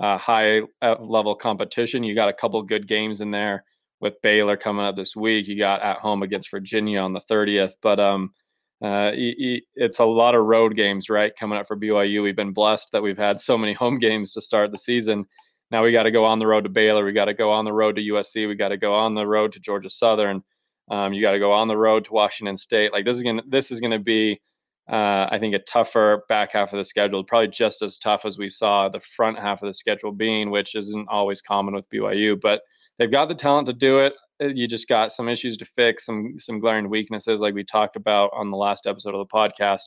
[0.00, 0.60] uh, high
[1.00, 2.02] level competition.
[2.02, 3.64] You got a couple good games in there
[4.00, 5.48] with Baylor coming up this week.
[5.48, 8.32] You got at home against Virginia on the 30th, but um,
[8.80, 11.32] uh, it's a lot of road games, right?
[11.38, 12.22] Coming up for BYU.
[12.22, 15.24] We've been blessed that we've had so many home games to start the season.
[15.70, 17.04] Now we got to go on the road to Baylor.
[17.04, 18.48] We got to go on the road to USC.
[18.48, 20.42] We got to go on the road to Georgia Southern.
[20.90, 22.92] Um, you got to go on the road to Washington State.
[22.92, 24.40] Like this is gonna this is gonna be,
[24.88, 27.24] uh, I think, a tougher back half of the schedule.
[27.24, 30.74] Probably just as tough as we saw the front half of the schedule being, which
[30.74, 32.40] isn't always common with BYU.
[32.40, 32.62] But
[32.98, 34.14] they've got the talent to do it.
[34.42, 37.96] Uh, you just got some issues to fix, some some glaring weaknesses, like we talked
[37.96, 39.82] about on the last episode of the podcast.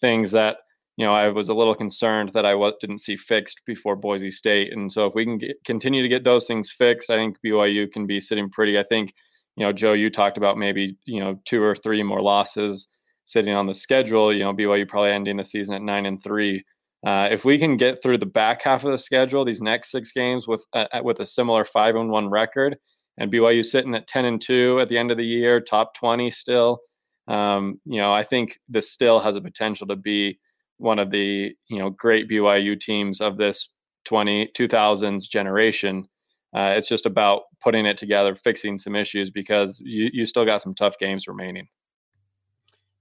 [0.00, 0.58] Things that
[0.98, 4.32] you know, I was a little concerned that I was, didn't see fixed before Boise
[4.32, 4.72] State.
[4.72, 7.90] And so if we can get, continue to get those things fixed, I think BYU
[7.90, 8.76] can be sitting pretty.
[8.76, 9.14] I think,
[9.56, 12.88] you know, Joe, you talked about maybe, you know, two or three more losses
[13.28, 14.32] sitting on the schedule.
[14.32, 16.64] You know, BYU probably ending the season at nine and three.
[17.06, 20.12] Uh, if we can get through the back half of the schedule, these next six
[20.12, 22.76] games with uh, with a similar five and one record,
[23.18, 26.30] and BYU sitting at ten and two at the end of the year, top twenty
[26.30, 26.80] still,
[27.28, 30.40] um, you know, I think this still has a potential to be
[30.78, 33.68] one of the you know great BYU teams of this
[34.06, 36.08] 20 2000s generation.
[36.56, 40.62] Uh, it's just about putting it together, fixing some issues because you, you still got
[40.62, 41.68] some tough games remaining.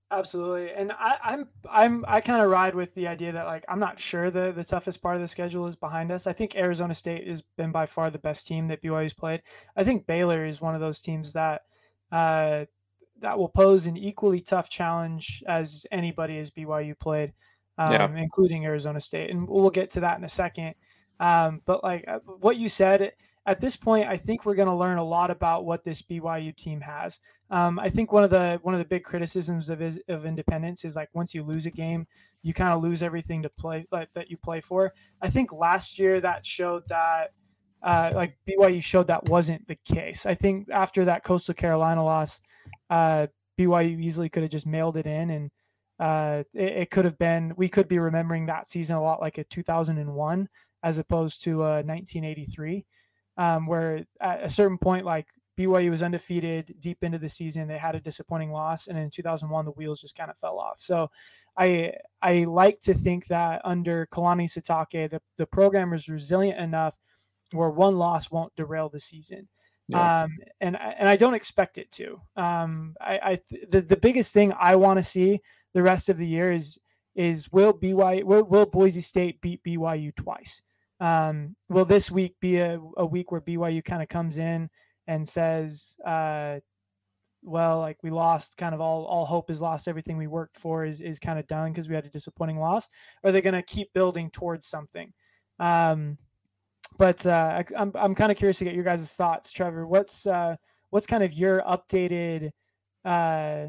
[0.10, 3.80] Absolutely, and I, I'm I'm I kind of ride with the idea that like I'm
[3.80, 6.28] not sure the the toughest part of the schedule is behind us.
[6.28, 9.42] I think Arizona State has been by far the best team that BYU's played.
[9.76, 11.64] I think Baylor is one of those teams that
[12.14, 12.66] uh,
[13.20, 17.34] that will pose an equally tough challenge as anybody as BYU played
[17.78, 18.16] um, yeah.
[18.16, 19.30] including Arizona State.
[19.30, 20.76] And we'll get to that in a second.
[21.20, 23.14] Um, but like uh, what you said,
[23.48, 26.54] at this point, I think we're going to learn a lot about what this BYU
[26.54, 27.20] team has.
[27.50, 30.98] Um, I think one of the one of the big criticisms of of independence is
[30.98, 32.06] like once you lose a game,
[32.44, 34.94] you kind of lose everything to play like, that you play for.
[35.22, 37.32] I think last year that showed that
[37.82, 40.26] uh, like BYU showed that wasn't the case.
[40.26, 42.42] I think after that Coastal Carolina loss,
[42.90, 45.52] uh, BYU easily could have just mailed it in and
[46.00, 49.40] uh, it, it, could have been we could be remembering that season a lot like
[49.40, 50.48] a 2001
[50.84, 52.86] as opposed to a 1983
[53.38, 57.78] um, where at a certain point like BYU was undefeated deep into the season they
[57.78, 61.10] had a disappointing loss and in 2001 the wheels just kind of fell off so
[61.58, 66.98] I I like to think that under Kalani Sitake the, the program is resilient enough
[67.52, 69.48] where one loss won't derail the season
[69.88, 70.24] yeah.
[70.24, 72.22] Um, and and I don't expect it to.
[72.36, 75.40] Um, I, I the, the biggest thing I want to see
[75.74, 76.78] the rest of the year is
[77.16, 80.62] is will BYU will, will Boise State beat BYU twice?
[81.00, 84.70] Um, will this week be a, a week where BYU kind of comes in
[85.08, 86.60] and says, uh,
[87.44, 90.86] well, like we lost kind of all all hope is lost, everything we worked for
[90.86, 92.90] is is kind of done because we had a disappointing loss?
[93.24, 95.14] Are they going to keep building towards something?
[95.60, 96.18] Um,
[96.98, 99.88] but uh, I, I'm I'm kind of curious to get your guys' thoughts, Trevor.
[99.88, 100.56] What's uh,
[100.90, 102.52] what's kind of your updated
[103.06, 103.68] uh,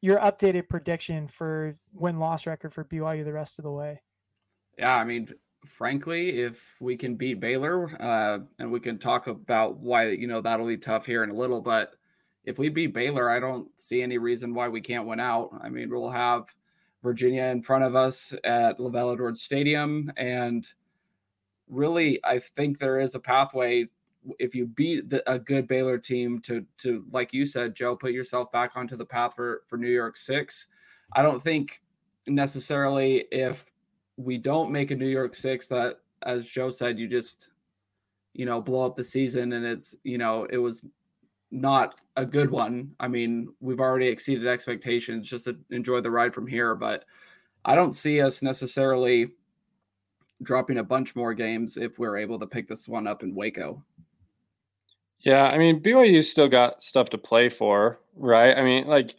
[0.00, 4.00] your updated prediction for win loss record for BYU the rest of the way?
[4.78, 5.28] Yeah, I mean,
[5.66, 10.40] frankly, if we can beat Baylor, uh, and we can talk about why you know
[10.40, 11.94] that'll be tough here in a little, but
[12.44, 15.50] if we beat Baylor, I don't see any reason why we can't win out.
[15.60, 16.54] I mean, we'll have
[17.02, 20.66] Virginia in front of us at LaVell Edwards Stadium, and
[21.68, 23.88] really, I think there is a pathway
[24.38, 28.12] if you beat the, a good Baylor team to to like you said, Joe, put
[28.12, 30.66] yourself back onto the path for for New Year's Six.
[31.12, 31.82] I don't think
[32.26, 33.70] necessarily if
[34.16, 37.50] we don't make a New Year's Six that, as Joe said, you just
[38.34, 40.84] you know blow up the season and it's you know it was
[41.50, 42.92] not a good one.
[43.00, 45.28] I mean, we've already exceeded expectations.
[45.28, 47.04] Just enjoy the ride from here, but
[47.64, 49.30] I don't see us necessarily
[50.42, 53.82] dropping a bunch more games if we're able to pick this one up in Waco.
[55.20, 58.56] Yeah, I mean BYU still got stuff to play for, right?
[58.56, 59.14] I mean, like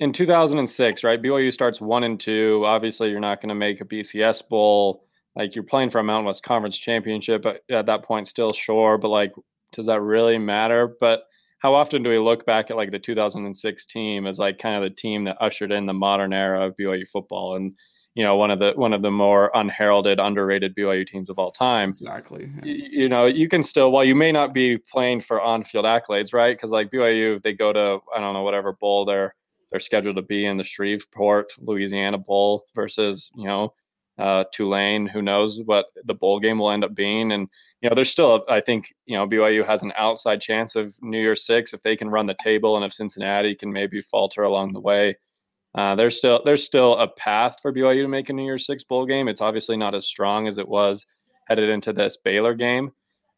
[0.00, 1.22] in 2006, right?
[1.22, 2.62] BYU starts one and two.
[2.64, 5.04] Obviously, you're not going to make a BCS bowl.
[5.36, 8.98] Like you're playing for a Mountain West Conference championship, but at that point, still sure.
[8.98, 9.32] But like,
[9.72, 10.96] does that really matter?
[10.98, 11.24] But
[11.58, 14.90] how often do we look back at like the 2006 team as like kind of
[14.90, 17.54] the team that ushered in the modern era of BYU football?
[17.56, 17.74] And
[18.14, 21.52] you know one of the one of the more unheralded, underrated BYU teams of all
[21.52, 21.90] time.
[21.90, 22.50] Exactly.
[22.56, 22.64] Yeah.
[22.64, 26.32] You, you, know, you can still while you may not be playing for on-field accolades,
[26.32, 26.56] right?
[26.56, 29.34] Because like BYU, they go to I don't know whatever bowl they're
[29.70, 33.74] they're scheduled to be in the Shreveport, Louisiana bowl versus you know
[34.18, 35.06] uh, Tulane.
[35.06, 37.32] Who knows what the bowl game will end up being?
[37.32, 37.48] And
[37.80, 41.20] you know, there's still, I think, you know, BYU has an outside chance of New
[41.20, 44.72] Year's Six if they can run the table, and if Cincinnati can maybe falter along
[44.72, 45.16] the way.
[45.74, 48.84] Uh, there's still there's still a path for BYU to make a New Year's Six
[48.84, 49.28] bowl game.
[49.28, 51.06] It's obviously not as strong as it was
[51.48, 52.92] headed into this Baylor game.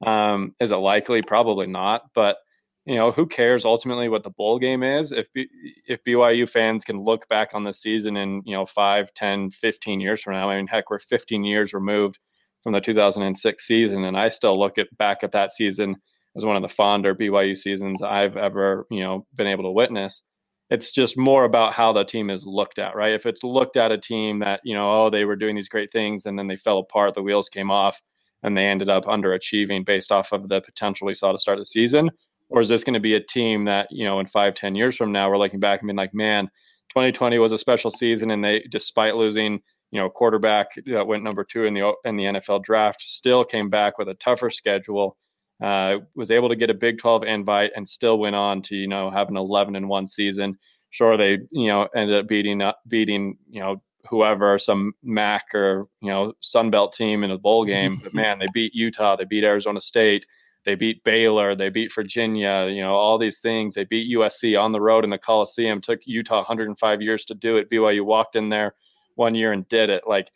[0.05, 1.23] Um, is it likely?
[1.23, 2.03] Probably not.
[2.15, 2.39] But
[2.85, 5.13] you know, who cares ultimately what the bowl game is?
[5.13, 9.51] If if BYU fans can look back on the season in you know five, 10,
[9.53, 12.19] 15 years from now, I mean, heck, we're 15 years removed
[12.65, 15.97] from the 2006 season, and I still look at back at that season
[16.37, 20.23] as one of the fonder BYU seasons I've ever you know been able to witness.
[20.71, 23.13] It's just more about how the team is looked at, right?
[23.13, 25.93] If it's looked at a team that you know, oh, they were doing these great
[25.93, 28.01] things and then they fell apart, the wheels came off,
[28.43, 31.65] and they ended up underachieving based off of the potential we saw to start the
[31.65, 32.11] season
[32.53, 34.97] or is this going to be a team that you know in five ten years
[34.97, 36.47] from now we're looking back and being like man
[36.91, 39.61] 2020 was a special season and they despite losing
[39.91, 43.69] you know quarterback that went number two in the in the nfl draft still came
[43.71, 45.17] back with a tougher schedule
[45.63, 48.89] uh, was able to get a big 12 invite and still went on to you
[48.89, 50.59] know have an 11 and one season.
[50.91, 55.87] Sure they you know ended up beating up beating you know whoever some mac or
[56.01, 59.45] you know sunbelt team in a bowl game but man they beat utah they beat
[59.45, 60.27] arizona state
[60.65, 63.75] they beat Baylor, they beat Virginia, you know, all these things.
[63.75, 65.81] They beat USC on the road in the Coliseum.
[65.81, 67.71] Took Utah 105 years to do it.
[67.71, 68.75] BYU walked in there
[69.17, 70.05] one year and did it.
[70.07, 70.31] Like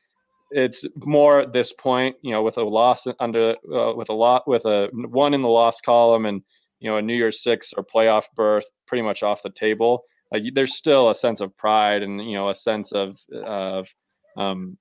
[0.51, 4.47] it's more at this point, you know, with a loss under uh, with a lot
[4.47, 6.43] with a one in the loss column and
[6.81, 10.05] you know a New Year's Six or playoff berth pretty much off the table.
[10.33, 13.87] Like there's still a sense of pride and you know a sense of of
[14.37, 14.77] um,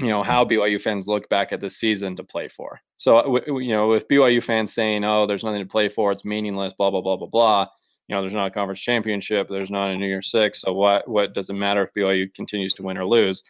[0.00, 2.80] you know how BYU fans look back at the season to play for.
[3.00, 6.22] So uh, you know, with BYU fans saying, "Oh, there's nothing to play for; it's
[6.22, 7.66] meaningless," blah blah blah blah blah.
[8.08, 10.60] You know, there's not a conference championship, there's not a New Year's Six.
[10.60, 13.42] So what what does it matter if BYU continues to win or lose?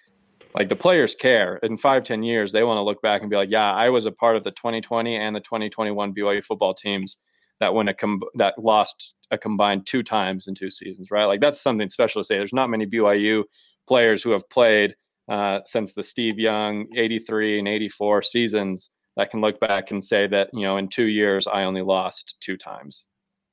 [0.54, 1.56] Like the players care.
[1.64, 4.06] In five ten years, they want to look back and be like, "Yeah, I was
[4.06, 7.16] a part of the 2020 and the 2021 BYU football teams
[7.58, 11.24] that win a com- that lost a combined two times in two seasons." Right?
[11.24, 12.38] Like that's something special to say.
[12.38, 13.42] There's not many BYU
[13.88, 14.94] players who have played
[15.28, 20.26] uh, since the Steve Young 83 and 84 seasons that can look back and say
[20.26, 23.04] that, you know, in two years, I only lost two times.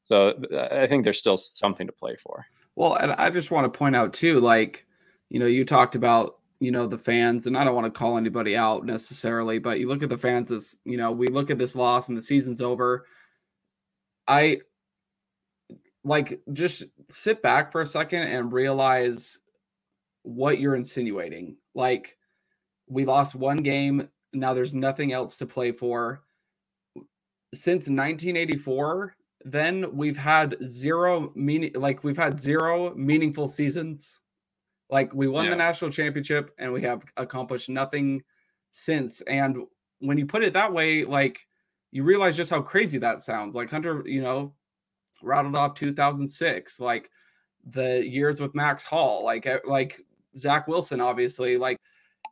[0.05, 0.33] So
[0.71, 2.45] I think there's still something to play for.
[2.77, 4.85] Well, and I just want to point out too, like,
[5.27, 8.17] you know, you talked about, you know, the fans, and I don't want to call
[8.17, 11.57] anybody out necessarily, but you look at the fans as, you know, we look at
[11.57, 13.05] this loss and the season's over.
[14.25, 14.61] I
[16.05, 19.37] like just sit back for a second and realize
[20.23, 21.57] what you're insinuating.
[21.75, 22.15] Like
[22.87, 24.07] we lost one game,
[24.39, 26.21] now there's nothing else to play for.
[27.53, 34.19] Since 1984, then we've had zero meaning like we've had zero meaningful seasons.
[34.89, 35.51] Like we won yeah.
[35.51, 38.23] the national championship and we have accomplished nothing
[38.73, 39.21] since.
[39.21, 39.63] And
[39.99, 41.47] when you put it that way, like
[41.91, 43.55] you realize just how crazy that sounds.
[43.55, 44.53] Like Hunter, you know,
[45.21, 47.09] rattled off 2006, like
[47.65, 50.01] the years with Max Hall, like like
[50.37, 51.79] Zach Wilson, obviously, like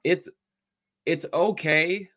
[0.03, 0.29] it's
[1.05, 2.09] it's okay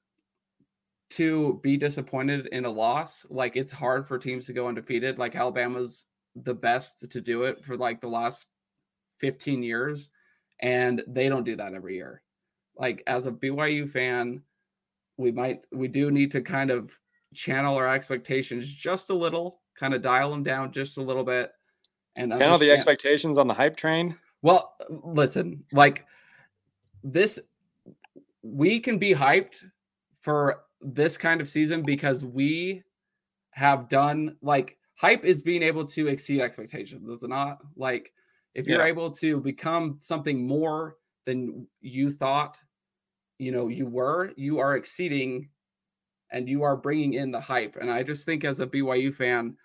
[1.10, 3.26] to be disappointed in a loss.
[3.30, 5.18] Like it's hard for teams to go undefeated.
[5.18, 8.46] Like Alabama's the best to do it for like the last
[9.20, 10.10] 15 years,
[10.60, 12.22] and they don't do that every year.
[12.76, 14.42] Like as a BYU fan,
[15.16, 16.96] we might we do need to kind of
[17.34, 21.50] channel our expectations just a little, kind of dial them down just a little bit.
[22.16, 24.16] And channel the expectations on the hype train.
[24.42, 26.04] Well, listen, like
[27.02, 27.38] this,
[28.42, 29.64] we can be hyped
[30.20, 32.82] for this kind of season because we
[33.50, 37.58] have done like hype is being able to exceed expectations, is it not?
[37.76, 38.12] Like
[38.54, 38.86] if you're yeah.
[38.86, 40.96] able to become something more
[41.26, 42.60] than you thought,
[43.38, 45.48] you know, you were, you are exceeding
[46.30, 47.76] and you are bringing in the hype.
[47.80, 49.56] And I just think as a BYU fan,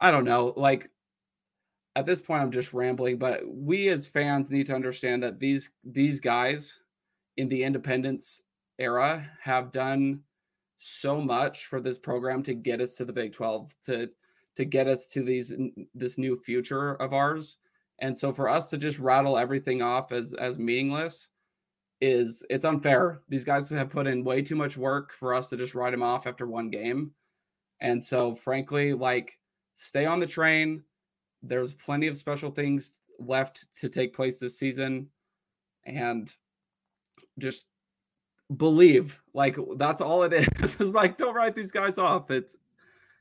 [0.00, 0.90] I don't know, like
[1.96, 5.70] at this point I'm just rambling, but we as fans need to understand that these
[5.84, 6.80] these guys
[7.36, 8.42] in the independence
[8.78, 10.20] era have done
[10.76, 14.10] so much for this program to get us to the Big 12 to
[14.56, 15.52] to get us to these
[15.94, 17.58] this new future of ours.
[18.00, 21.30] And so for us to just rattle everything off as as meaningless
[22.00, 23.22] is it's unfair.
[23.28, 26.02] These guys have put in way too much work for us to just write them
[26.02, 27.12] off after one game.
[27.80, 29.38] And so frankly, like
[29.74, 30.84] stay on the train
[31.46, 35.08] there's plenty of special things left to take place this season
[35.84, 36.32] and
[37.38, 37.66] just
[38.56, 42.56] believe like that's all it is it's like don't write these guys off it's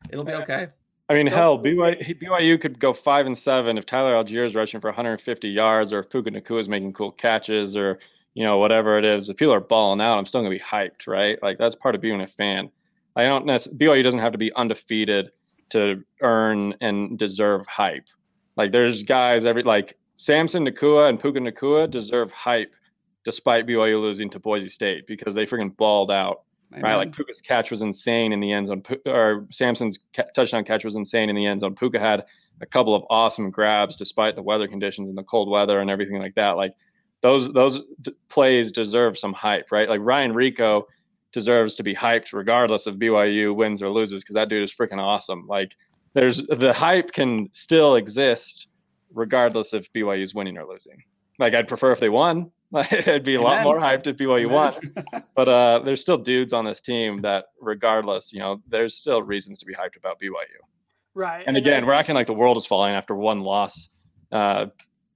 [0.09, 0.68] it'll be eh, okay
[1.09, 4.53] i mean don't, hell BYU, BYU could go five and seven if tyler allgeier is
[4.53, 7.99] rushing for 150 yards or if puka Nacua is making cool catches or
[8.34, 11.07] you know, whatever it is, if people are balling out, I'm still gonna be hyped,
[11.07, 11.41] right?
[11.41, 12.70] Like that's part of being a fan.
[13.16, 15.32] I don't necessarily BYU doesn't have to be undefeated
[15.70, 18.07] to earn and deserve hype.
[18.57, 22.74] Like there's guys every like Samson Nacua and Puka Nacua deserve hype
[23.26, 26.43] despite BYU losing to Boise State because they freaking balled out.
[26.71, 26.84] Amen.
[26.84, 30.84] Right, like Puka's catch was insane in the end zone, or Samson's ca- touchdown catch
[30.84, 31.76] was insane in the end zone.
[31.76, 32.24] Puka had
[32.61, 36.19] a couple of awesome grabs despite the weather conditions and the cold weather and everything
[36.19, 36.51] like that.
[36.51, 36.74] Like
[37.21, 39.88] those those d- plays deserve some hype, right?
[39.88, 40.84] Like Ryan Rehkow
[41.32, 44.99] deserves to be hyped regardless of BYU wins or loses because that dude is freaking
[44.99, 45.45] awesome.
[45.47, 45.74] Like
[46.13, 48.67] there's the hype can still exist
[49.13, 51.03] regardless if BYU is winning or losing.
[51.39, 52.51] Like I'd prefer if they won.
[52.91, 53.51] It'd be a Amen.
[53.51, 54.74] lot more hyped if BYU won.
[55.36, 59.59] but uh, there's still dudes on this team that, regardless, you know, there's still reasons
[59.59, 60.32] to be hyped about BYU.
[61.13, 61.43] Right.
[61.45, 63.89] And, and again, I, we're acting like the world is falling after one loss,
[64.32, 64.67] uh,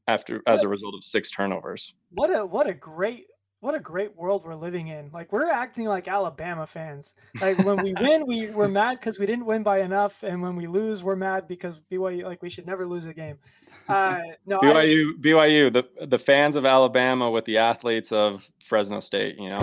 [0.08, 1.94] after as a result of six turnovers.
[2.12, 3.26] What a what a great
[3.60, 5.10] what a great world we're living in.
[5.12, 7.16] Like we're acting like Alabama fans.
[7.42, 10.56] Like when we win, we we're mad because we didn't win by enough, and when
[10.56, 13.38] we lose, we're mad because BYU like we should never lose a game.
[13.90, 19.02] Uh, no, BYU, I, BYU, the the fans of Alabama with the athletes of Fresno
[19.02, 19.38] State.
[19.38, 19.60] You know,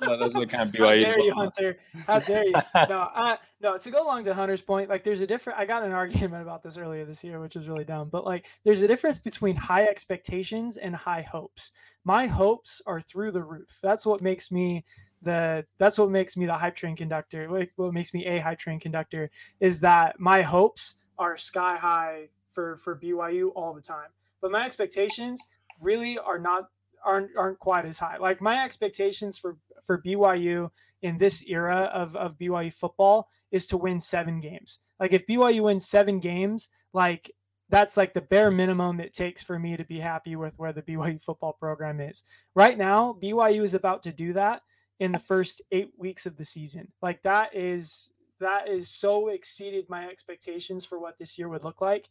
[0.00, 1.04] those are the kind of BYU.
[1.04, 1.78] How dare you, Hunter?
[2.06, 2.54] How dare you?
[2.88, 3.76] No, uh, no.
[3.76, 5.58] To go along to Hunter's point, like there's a different.
[5.58, 8.08] I got an argument about this earlier this year, which was really dumb.
[8.08, 11.72] But like, there's a difference between high expectations and high hopes
[12.06, 13.78] my hopes are through the roof.
[13.82, 14.84] That's what makes me
[15.22, 17.50] the that's what makes me the hype train conductor.
[17.50, 19.28] Like what makes me a hype train conductor
[19.58, 24.10] is that my hopes are sky high for for BYU all the time.
[24.40, 25.42] But my expectations
[25.80, 26.68] really are not
[27.04, 28.18] aren't aren't quite as high.
[28.18, 30.70] Like my expectations for for BYU
[31.02, 34.78] in this era of of BYU football is to win 7 games.
[35.00, 37.32] Like if BYU wins 7 games, like
[37.68, 40.82] that's like the bare minimum it takes for me to be happy with where the
[40.82, 42.22] BYU football program is.
[42.54, 44.62] Right now, BYU is about to do that
[45.00, 46.92] in the first 8 weeks of the season.
[47.02, 51.80] Like that is that is so exceeded my expectations for what this year would look
[51.80, 52.08] like.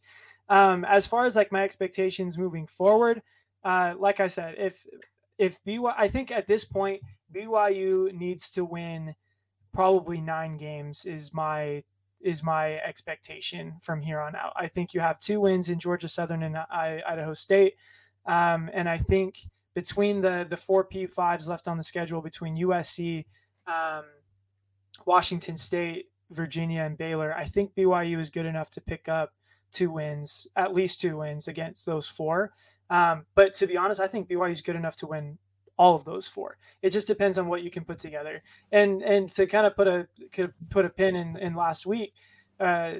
[0.48, 3.22] Um, as far as like my expectations moving forward,
[3.64, 4.84] uh, like I said, if
[5.38, 7.00] if BYU, I think at this point
[7.34, 9.14] BYU needs to win
[9.72, 11.82] probably nine games is my
[12.20, 14.52] is my expectation from here on out.
[14.56, 17.74] I think you have two wins in Georgia Southern and Idaho State,
[18.26, 19.38] um, and I think
[19.74, 23.26] between the the four P5s left on the schedule between USC,
[23.66, 24.04] um,
[25.04, 29.32] Washington State, Virginia, and Baylor, I think BYU is good enough to pick up
[29.72, 32.52] two wins, at least two wins against those four.
[32.88, 35.38] Um, but to be honest, I think BYU is good enough to win
[35.78, 36.56] all of those four.
[36.82, 38.42] It just depends on what you can put together.
[38.72, 42.12] And and to kind of put a could put a pin in, in last week,
[42.60, 42.94] uh,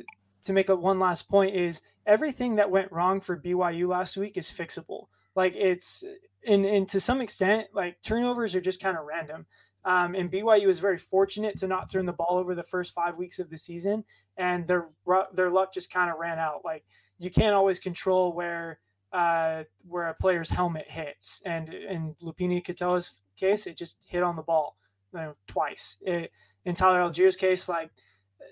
[0.45, 4.37] to make a one last point is everything that went wrong for BYU last week
[4.37, 5.07] is fixable.
[5.35, 6.05] Like it's
[6.47, 9.47] and and to some extent, like turnovers are just kind of random.
[9.85, 13.19] Um, and BYU was very fortunate to not turn the ball over the first five
[13.19, 14.05] weeks of the season,
[14.37, 14.89] and their
[15.33, 16.63] their luck just kind of ran out.
[16.65, 16.85] Like
[17.19, 18.81] you can't always control where
[19.17, 21.41] uh, where a player's helmet hits.
[21.47, 24.77] And in Lopini Katoa's case, it just hit on the ball
[25.15, 25.97] you know, twice.
[26.03, 26.31] It,
[26.67, 27.91] in Tyler Allgeier's case, like,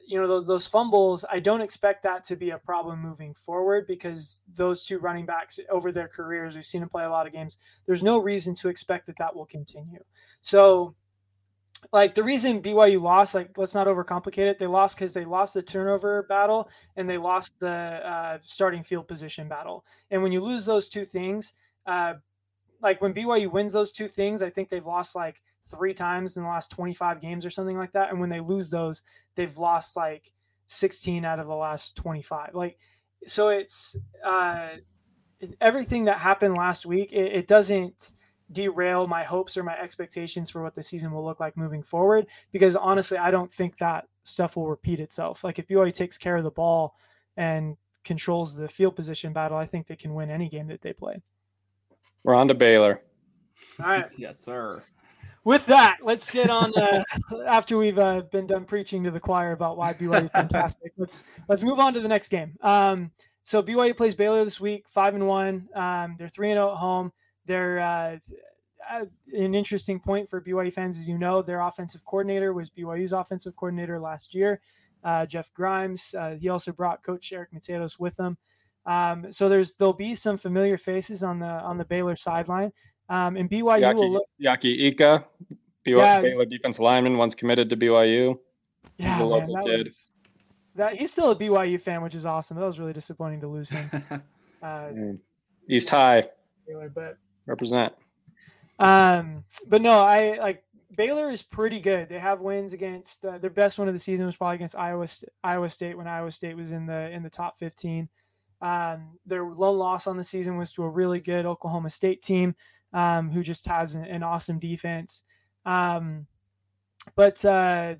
[0.08, 3.86] you know, those, those fumbles, I don't expect that to be a problem moving forward
[3.86, 7.34] because those two running backs over their careers, we've seen them play a lot of
[7.34, 7.58] games.
[7.84, 10.02] There's no reason to expect that that will continue.
[10.40, 10.94] So
[11.92, 14.58] like the reason BYU lost, like let's not overcomplicate it.
[14.58, 19.08] They lost because they lost the turnover battle and they lost the uh, starting field
[19.08, 19.84] position battle.
[20.10, 21.52] And when you lose those two things,
[21.86, 22.14] uh,
[22.82, 26.42] like when BYU wins those two things, I think they've lost like three times in
[26.42, 28.10] the last 25 games or something like that.
[28.10, 29.02] And when they lose those,
[29.34, 30.32] they've lost like
[30.66, 32.54] 16 out of the last 25.
[32.54, 32.78] Like,
[33.26, 34.68] so it's uh,
[35.60, 37.12] everything that happened last week.
[37.12, 38.10] It, it doesn't
[38.54, 42.26] derail my hopes or my expectations for what the season will look like moving forward.
[42.52, 45.44] Because honestly, I don't think that stuff will repeat itself.
[45.44, 46.96] Like if BYU takes care of the ball
[47.36, 50.92] and controls the field position battle, I think they can win any game that they
[50.92, 51.20] play.
[52.22, 53.02] We're on to Baylor.
[53.80, 54.10] All right.
[54.16, 54.82] yes, sir.
[55.44, 56.72] With that, let's get on.
[56.74, 57.04] Uh,
[57.46, 61.24] after we've uh, been done preaching to the choir about why BYU is fantastic, let's
[61.48, 62.56] let's move on to the next game.
[62.62, 63.10] Um,
[63.42, 65.68] so BYU plays Baylor this week, five and one.
[65.74, 67.12] Um, they're three and zero oh at home.
[67.46, 68.18] They're uh,
[69.32, 73.56] an interesting point for BYU fans, as you know, their offensive coordinator was BYU's offensive
[73.56, 74.60] coordinator last year,
[75.02, 76.14] uh, Jeff Grimes.
[76.18, 78.36] Uh, he also brought Coach Eric Mateos with him.
[78.86, 82.70] Um, so there's there'll be some familiar faces on the on the Baylor sideline,
[83.08, 84.26] um, and BYU Yaki, will look.
[84.40, 85.24] Siaki Ika,
[85.86, 88.38] BYU, yeah, Baylor defense lineman, once committed to BYU.
[88.98, 90.12] Yeah, man, that, was,
[90.74, 92.58] that he's still a BYU fan, which is awesome.
[92.58, 93.90] That was really disappointing to lose him.
[94.62, 95.12] Uh,
[95.68, 96.26] East High.
[96.94, 97.92] But Represent.
[98.78, 100.64] Um, but no, I like
[100.96, 102.08] Baylor is pretty good.
[102.08, 105.06] They have wins against uh, their best one of the season was probably against Iowa
[105.42, 108.08] Iowa State when Iowa State was in the in the top 15.
[108.60, 112.54] Um, their lone loss on the season was to a really good Oklahoma State team
[112.92, 115.24] um, who just has an, an awesome defense.
[115.66, 116.26] Um,
[117.16, 117.96] but uh,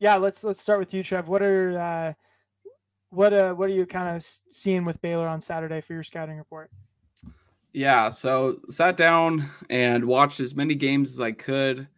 [0.00, 1.28] yeah, let's let's start with you, Trev.
[1.28, 2.12] What are uh,
[3.10, 6.36] what uh, what are you kind of seeing with Baylor on Saturday for your scouting
[6.36, 6.70] report?
[7.72, 11.88] Yeah, so sat down and watched as many games as I could.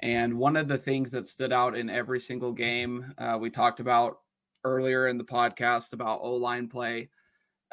[0.00, 3.80] And one of the things that stood out in every single game, uh, we talked
[3.80, 4.20] about
[4.64, 7.08] earlier in the podcast about O line play.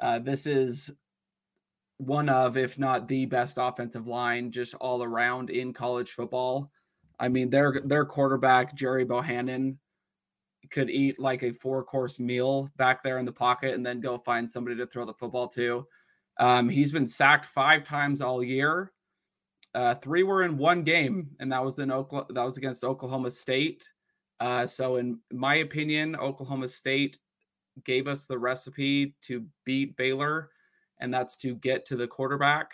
[0.02, 0.91] Uh, this is
[1.98, 6.72] one of, if not the best offensive line just all around in college football.
[7.20, 9.78] I mean, their their quarterback Gerry Bohanon
[10.72, 14.18] could eat like a four course meal back there in the pocket and then go
[14.18, 15.86] find somebody to throw the football to.
[16.38, 18.92] Um, he's been sacked five times all year.
[19.76, 22.34] Uh, three were in one game, and that was in Oklahoma.
[22.34, 23.88] That was against Oklahoma State.
[24.40, 27.20] Uh, so, in my opinion, Oklahoma State
[27.84, 30.52] gave us the recipe to beat Baylor,
[31.00, 32.74] and that's to get to the quarterback.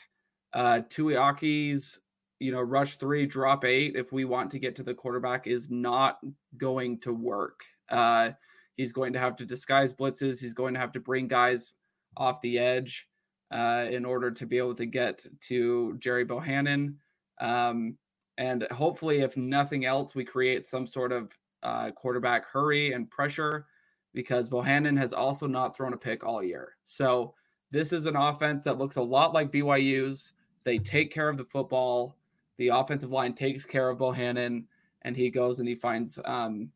[0.52, 2.00] Uh, Tuiaki's,
[2.40, 3.96] you know, rush three, drop eight.
[3.96, 6.20] If we want to get to the quarterback, is not
[6.58, 7.62] going to work.
[7.88, 8.32] Uh,
[8.76, 10.42] he's going to have to disguise blitzes.
[10.42, 11.76] He's going to have to bring guys
[12.18, 13.09] off the edge
[13.52, 16.98] uh, in order to be able to get to Gerry Bohanon.
[17.40, 17.98] Um,
[18.38, 21.32] and hopefully, if nothing else, we create some sort of
[21.64, 23.66] uh, quarterback hurry and pressure
[24.14, 26.76] because Bohanon has also not thrown a pick all year.
[26.84, 27.34] So
[27.72, 30.34] this is an offense that looks a lot like BYU's.
[30.64, 32.18] They take care of the football.
[32.58, 34.66] The offensive line takes care of Bohanon,
[35.04, 36.70] and he goes and he finds um,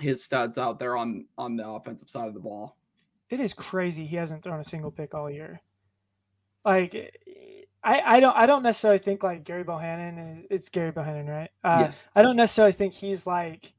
[0.00, 2.76] his studs out there on on the offensive side of the ball.
[3.30, 5.60] It is crazy he hasn't thrown a single pick all year.
[6.64, 7.18] Like
[7.84, 11.50] I, I don't I don't necessarily think like Gary Bohanon it's Gary Bohanon right?
[11.64, 12.08] Uh, yes.
[12.14, 13.72] I don't necessarily think he's like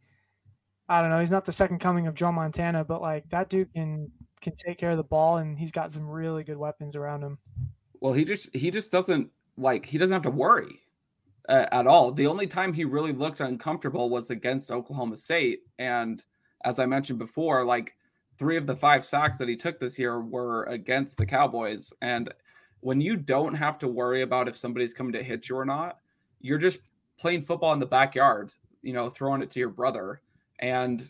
[0.90, 3.74] I don't know, he's not the second coming of Joe Montana, but like that dude
[3.74, 4.12] can
[4.42, 7.38] can take care of the ball and he's got some really good weapons around him.
[8.02, 10.82] Well, he just he just doesn't like he doesn't have to worry
[11.48, 12.12] uh, at all.
[12.12, 16.24] The only time he really looked uncomfortable was against Oklahoma State and
[16.66, 17.96] as I mentioned before, like
[18.38, 22.34] three of the five sacks that he took this year were against the Cowboys and
[22.84, 26.00] when you don't have to worry about if somebody's coming to hit you or not,
[26.42, 26.80] you're just
[27.18, 30.22] playing football in the backyard, you know, throwing it to your brother.
[30.60, 31.02] And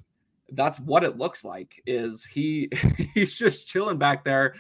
[0.52, 2.70] that's what it looks like is he
[3.14, 4.54] he's just chilling back there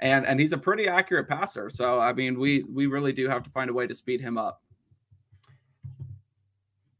[0.00, 1.70] and and he's a pretty accurate passer.
[1.70, 4.36] So I mean, we we really do have to find a way to speed him
[4.36, 4.62] up.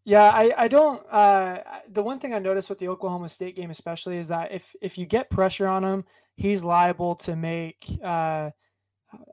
[0.05, 1.05] Yeah, I, I don't.
[1.13, 1.59] Uh,
[1.91, 4.97] the one thing I noticed with the Oklahoma State game, especially, is that if if
[4.97, 6.05] you get pressure on him,
[6.37, 8.49] he's liable to make uh,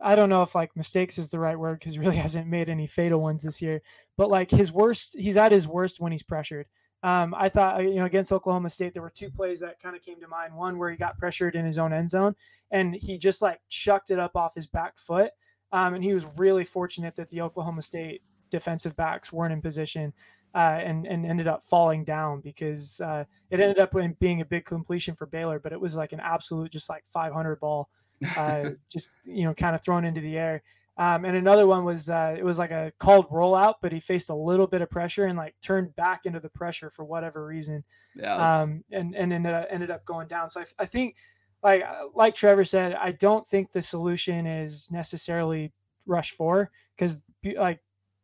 [0.02, 2.70] I don't know if like mistakes is the right word because he really hasn't made
[2.70, 3.82] any fatal ones this year.
[4.18, 6.68] But like his worst, he's at his worst when he's pressured.
[7.04, 10.02] Um, I thought you know against Oklahoma State there were two plays that kind of
[10.02, 10.56] came to mind.
[10.56, 12.36] One where he got pressured in his own end zone
[12.72, 15.32] and he just like chucked it up off his back foot.
[15.72, 20.14] Um, and he was really fortunate that the Oklahoma State defensive backs weren't in position
[20.56, 24.66] uh, and and ended up falling down because uh, it ended up being a big
[24.66, 27.90] completion for Baylor, but it was like an absolute just like 500 ball
[28.36, 30.64] uh, just you know kind of thrown into the air.
[30.98, 34.30] Um, and another one was uh, it was like a called rollout, but he faced
[34.30, 37.84] a little bit of pressure and like turned back into the pressure for whatever reason.
[38.16, 38.62] Yeah.
[38.62, 40.50] Um, and and ended up, ended up going down.
[40.50, 41.16] So I, I think
[41.62, 45.74] like uh, like Trevor said, I don't think the solution is necessarily
[46.06, 47.22] rush four because
[47.58, 47.82] like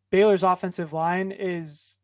[0.10, 1.98] Baylor's offensive line is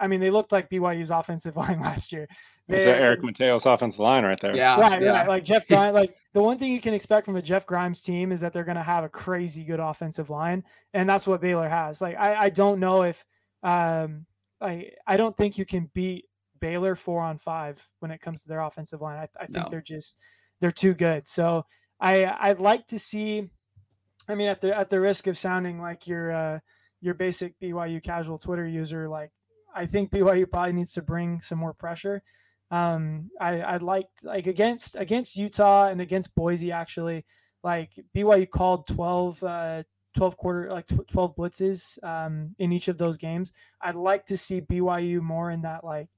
[0.00, 2.28] I mean, they looked like BYU's offensive line last year.
[2.68, 4.54] There's Eric Mateos offensive line right there.
[4.56, 5.10] Yeah, right, yeah.
[5.10, 5.28] right.
[5.28, 5.94] Like Jeff Grimes.
[5.94, 8.64] like the one thing you can expect from a Jeff Grimes team is that they're
[8.64, 10.64] going to have a crazy good offensive line,
[10.94, 12.00] and that's what Baylor has.
[12.00, 13.24] Like I, I don't know if,
[13.62, 14.26] um,
[14.60, 16.26] I I don't think you can beat
[16.60, 19.18] Baylor four on five when it comes to their offensive line.
[19.18, 19.68] I, I think No.
[19.68, 20.16] they're just
[20.60, 21.26] they're too good.
[21.26, 21.66] So
[22.00, 23.50] I I'd like to see.
[24.28, 26.58] I mean, at the at the risk of sounding like your uh,
[27.00, 29.32] your basic BYU casual Twitter user, like
[29.74, 32.22] I think BYU probably needs to bring some more pressure.
[32.70, 37.24] Um, I I like like against against Utah and against Boise actually,
[37.62, 39.82] like BYU called 12, uh,
[40.14, 43.52] 12 quarter like tw- 12 blitzes um, in each of those games.
[43.80, 46.08] I'd like to see BYU more in that like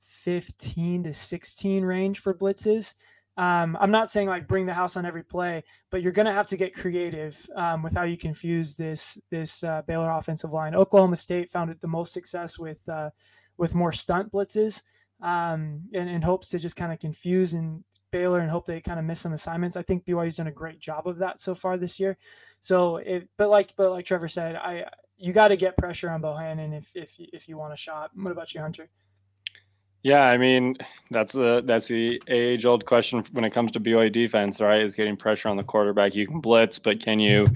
[0.00, 2.94] 15 to 16 range for blitzes.
[3.40, 6.32] Um, I'm not saying like bring the house on every play, but you're going to
[6.32, 10.74] have to get creative um, with how you confuse this this uh, Baylor offensive line.
[10.74, 13.08] Oklahoma State found it the most success with uh,
[13.56, 14.82] with more stunt blitzes
[15.22, 18.98] um, in, in hopes to just kind of confuse and Baylor and hope they kind
[18.98, 19.74] of miss some assignments.
[19.74, 22.18] I think BYU's done a great job of that so far this year.
[22.60, 24.84] So it, but like but like Trevor said, I
[25.16, 28.10] you got to get pressure on Bohanon if if if you want a shot.
[28.14, 28.90] What about you, Hunter?
[30.02, 30.76] Yeah, I mean
[31.10, 34.80] that's the that's the age old question when it comes to BYU defense, right?
[34.80, 36.14] Is getting pressure on the quarterback.
[36.14, 37.46] You can blitz, but can you,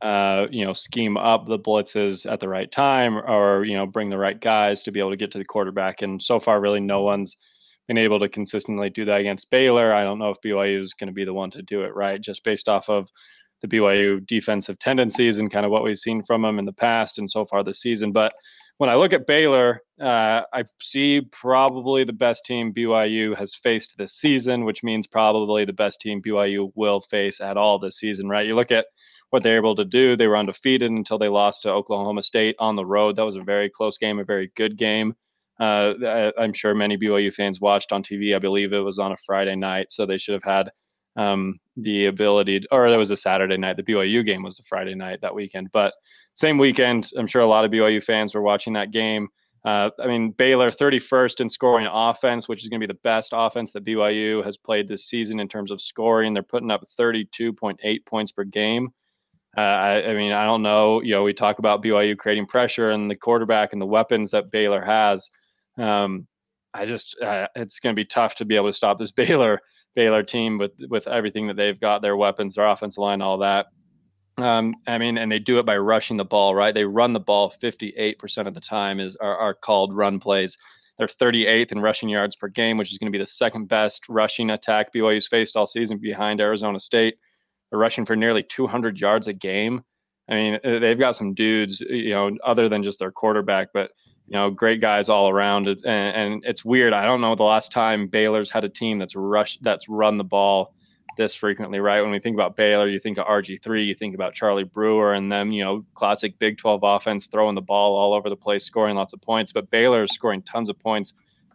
[0.00, 4.10] uh, you know, scheme up the blitzes at the right time, or you know, bring
[4.10, 6.02] the right guys to be able to get to the quarterback?
[6.02, 7.36] And so far, really, no one's
[7.86, 9.92] been able to consistently do that against Baylor.
[9.94, 12.20] I don't know if BYU is going to be the one to do it, right?
[12.20, 13.08] Just based off of
[13.60, 17.18] the BYU defensive tendencies and kind of what we've seen from them in the past
[17.18, 18.32] and so far this season, but
[18.78, 23.94] when I look at Baylor, uh, I see probably the best team BYU has faced
[23.96, 28.28] this season, which means probably the best team BYU will face at all this season,
[28.28, 28.46] right?
[28.46, 28.86] You look at
[29.30, 30.16] what they're able to do.
[30.16, 33.16] They were undefeated until they lost to Oklahoma State on the road.
[33.16, 35.14] That was a very close game, a very good game.
[35.60, 38.34] Uh, I'm sure many BYU fans watched on TV.
[38.34, 40.70] I believe it was on a Friday night, so they should have had
[41.16, 43.76] um, the ability, to, or that was a Saturday night.
[43.76, 45.92] The BYU game was a Friday night that weekend, but
[46.34, 49.28] same weekend, I'm sure a lot of BYU fans were watching that game.
[49.64, 53.30] Uh, I mean, Baylor 31st in scoring offense, which is going to be the best
[53.32, 56.34] offense that BYU has played this season in terms of scoring.
[56.34, 58.88] They're putting up 32.8 points per game.
[59.56, 61.00] Uh, I, I, mean, I don't know.
[61.02, 64.50] You know, we talk about BYU creating pressure and the quarterback and the weapons that
[64.50, 65.28] Baylor has.
[65.78, 66.26] Um,
[66.74, 69.60] I just, uh, it's going to be tough to be able to stop this Baylor
[69.94, 73.66] Baylor team with with everything that they've got, their weapons, their offensive line, all that.
[74.38, 76.72] Um, I mean, and they do it by rushing the ball, right?
[76.72, 80.56] They run the ball 58% of the time is are, are called run plays.
[80.98, 84.02] They're 38th in rushing yards per game, which is going to be the second best
[84.08, 87.16] rushing attack BYU's faced all season behind Arizona State.
[87.70, 89.82] They're rushing for nearly 200 yards a game.
[90.30, 93.90] I mean, uh, they've got some dudes, you know, other than just their quarterback, but
[94.32, 95.66] you know, great guys all around.
[95.66, 96.94] And, and it's weird.
[96.94, 100.24] I don't know the last time Baylor's had a team that's rushed, that's run the
[100.24, 100.72] ball
[101.18, 102.00] this frequently, right?
[102.00, 105.30] When we think about Baylor, you think of RG3, you think about Charlie Brewer and
[105.30, 108.96] them, you know, classic Big 12 offense, throwing the ball all over the place, scoring
[108.96, 109.52] lots of points.
[109.52, 111.12] But Baylor is scoring tons of points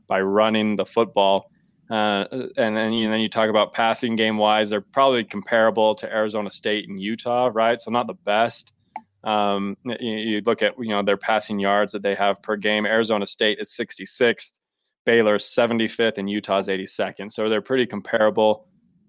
[0.08, 1.50] by running the football.
[1.90, 2.26] Uh,
[2.58, 6.52] and then you, then you talk about passing game wise, they're probably comparable to Arizona
[6.52, 7.82] State and Utah, right?
[7.82, 8.72] So not the best.
[9.28, 12.86] Um, you, you look at you know their passing yards that they have per game.
[12.86, 14.48] Arizona State is 66th,
[15.06, 17.34] Baylor 75th, and Utah's 82nd.
[17.34, 18.68] So they're pretty comparable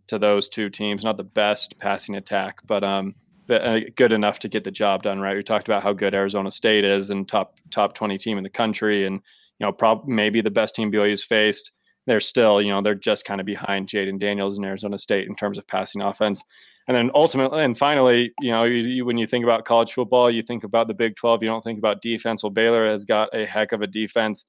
[0.08, 1.04] to those two teams.
[1.04, 3.14] Not the best passing attack, but um,
[3.48, 5.20] uh, good enough to get the job done.
[5.20, 5.36] Right?
[5.36, 8.50] We talked about how good Arizona State is and top top 20 team in the
[8.50, 9.20] country, and
[9.60, 11.70] you know, prob- maybe the best team BYU's faced.
[12.06, 15.36] They're still, you know, they're just kind of behind Jayden Daniels and Arizona State in
[15.36, 16.42] terms of passing offense.
[16.88, 20.30] And then ultimately, and finally, you know, you, you, when you think about college football,
[20.30, 21.42] you think about the Big 12.
[21.42, 22.42] You don't think about defense.
[22.42, 24.46] Well, Baylor has got a heck of a defense,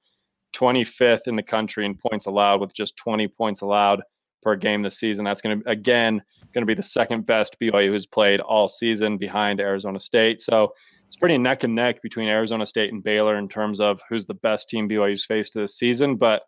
[0.56, 4.02] 25th in the country in points allowed, with just 20 points allowed
[4.42, 5.26] per game this season.
[5.26, 6.22] That's going to again
[6.54, 10.42] going to be the second best BYU has played all season behind Arizona State.
[10.42, 10.74] So
[11.06, 14.34] it's pretty neck and neck between Arizona State and Baylor in terms of who's the
[14.36, 16.16] best team BYU's faced this season.
[16.16, 16.44] But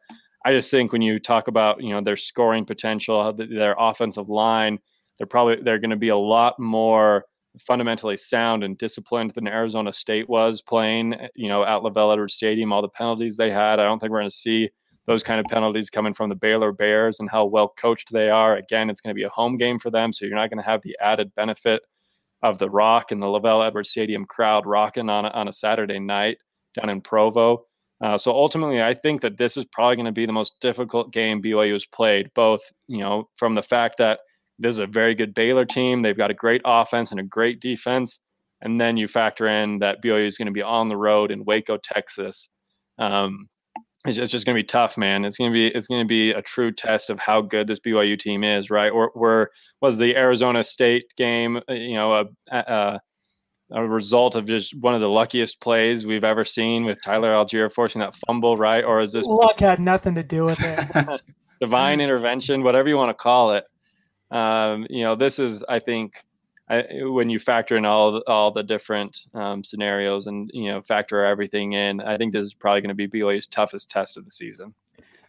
[0.46, 4.80] I just think when you talk about you know their scoring potential, their offensive line,
[5.22, 7.26] they're probably they're going to be a lot more
[7.60, 11.16] fundamentally sound and disciplined than Arizona State was playing.
[11.36, 13.80] You know at LaVell Edwards Stadium, all the penalties they had.
[13.80, 14.72] I don't think we're going to see
[15.06, 18.56] those kind of penalties coming from the Baylor Bears and how well coached they are.
[18.56, 20.68] Again, it's going to be a home game for them, so you're not going to
[20.68, 21.84] have the added benefit
[22.42, 26.00] of the rock and the LaVell Edwards Stadium crowd rocking on a, on a Saturday
[26.00, 26.40] night
[26.76, 27.64] down in Provo.
[28.04, 31.14] Uh, so ultimately, I think that this is probably going to be the most difficult
[31.14, 34.22] game BYU has played, both you know from the fact that
[34.62, 37.60] this is a very good Baylor team, they've got a great offense and a great
[37.60, 38.20] defense,
[38.62, 41.46] and then you factor in that BYU is going to be on the road in
[41.46, 42.48] Waco, Texas.
[43.00, 43.48] Um,
[44.06, 45.26] it's just, it's just going to be tough, man.
[45.26, 47.80] It's going to be it's going to be a true test of how good this
[47.80, 48.90] BYU team is, right?
[48.90, 49.50] Or where
[49.82, 53.02] was the Arizona State game, uh, you know, a, a,
[53.72, 57.72] a result of just one of the luckiest plays we've ever seen with Tyler Allgeier
[57.72, 58.84] forcing that fumble, right?
[58.84, 61.22] Or is this luck had nothing to do with it?
[61.62, 63.64] divine intervention, whatever you want to call it.
[64.32, 66.14] Um, you know, this is, I think,
[66.70, 71.26] I, when you factor in all all the different um, scenarios and you know factor
[71.26, 74.32] everything in, I think this is probably going to be BYU's toughest test of the
[74.32, 74.74] season.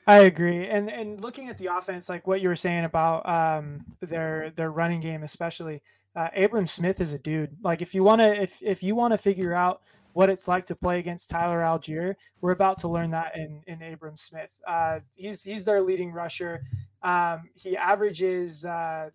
[0.06, 3.84] I agree, and and looking at the offense, like what you were saying about um,
[4.00, 5.82] their their running game, especially
[6.14, 7.56] uh, Abram Smith is a dude.
[7.62, 9.82] Like if you want to if if you want to figure out
[10.12, 12.14] what it's like to play against Tyler Allgeier.
[12.40, 14.50] we're about to learn that in in Abram Smith.
[14.66, 16.62] Uh, he's he's their leading rusher.
[17.02, 19.10] Um, he averages uh,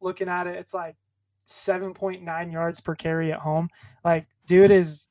[0.00, 0.96] looking at it, it's like
[1.46, 3.68] 7.9 yards per carry at home.
[4.04, 5.08] Like, dude is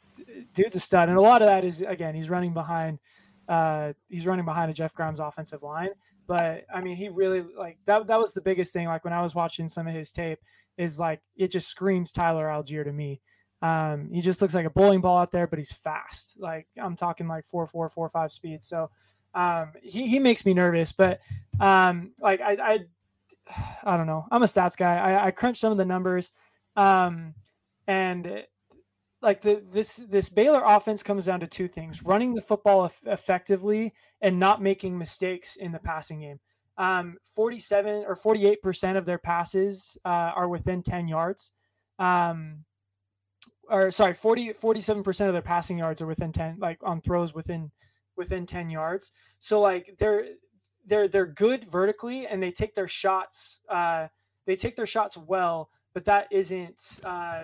[0.53, 2.99] dude's a stud, and a lot of that is again he's running behind.
[3.47, 5.89] Uh, he's running behind a Jeff Grimes offensive line,
[6.27, 8.07] but I mean he really like that.
[8.07, 8.87] That was the biggest thing.
[8.87, 10.39] Like when I was watching some of his tape,
[10.77, 13.21] is like it just screams Tyler Allgeier to me.
[13.61, 16.39] Um, he just looks like a bowling ball out there, but he's fast.
[16.39, 18.63] Like I'm talking like four four four five speed.
[18.63, 18.89] So
[19.35, 20.91] um, he he makes me nervous.
[20.91, 21.19] But
[21.59, 22.79] um, like I, I
[23.83, 24.25] I don't know.
[24.31, 24.95] I'm a stats guy.
[24.95, 26.31] I, I crunch some of the numbers,
[26.75, 27.35] um,
[27.87, 28.43] and
[29.21, 33.93] like the this this Baylor offense comes down to two things: running the football effectively
[34.21, 36.39] and not making mistakes in the passing game.
[36.77, 41.51] Um, 47 or 48 percent of their passes uh, are within 10 yards.
[41.99, 42.65] Um,
[43.69, 47.33] or sorry, 40 47 percent of their passing yards are within 10, like on throws
[47.33, 47.71] within
[48.15, 49.11] within 10 yards.
[49.39, 50.25] So like they're
[50.87, 54.07] they're they're good vertically and they take their shots uh
[54.45, 57.43] they take their shots well, but that isn't uh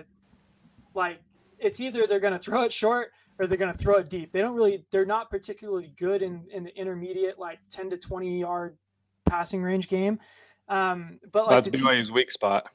[0.93, 1.19] like
[1.59, 4.31] it's either they're going to throw it short or they're going to throw it deep.
[4.31, 8.39] They don't really they're not particularly good in in the intermediate like 10 to 20
[8.39, 8.77] yard
[9.25, 10.19] passing range game.
[10.67, 12.67] Um but like that's BYU's weak spot.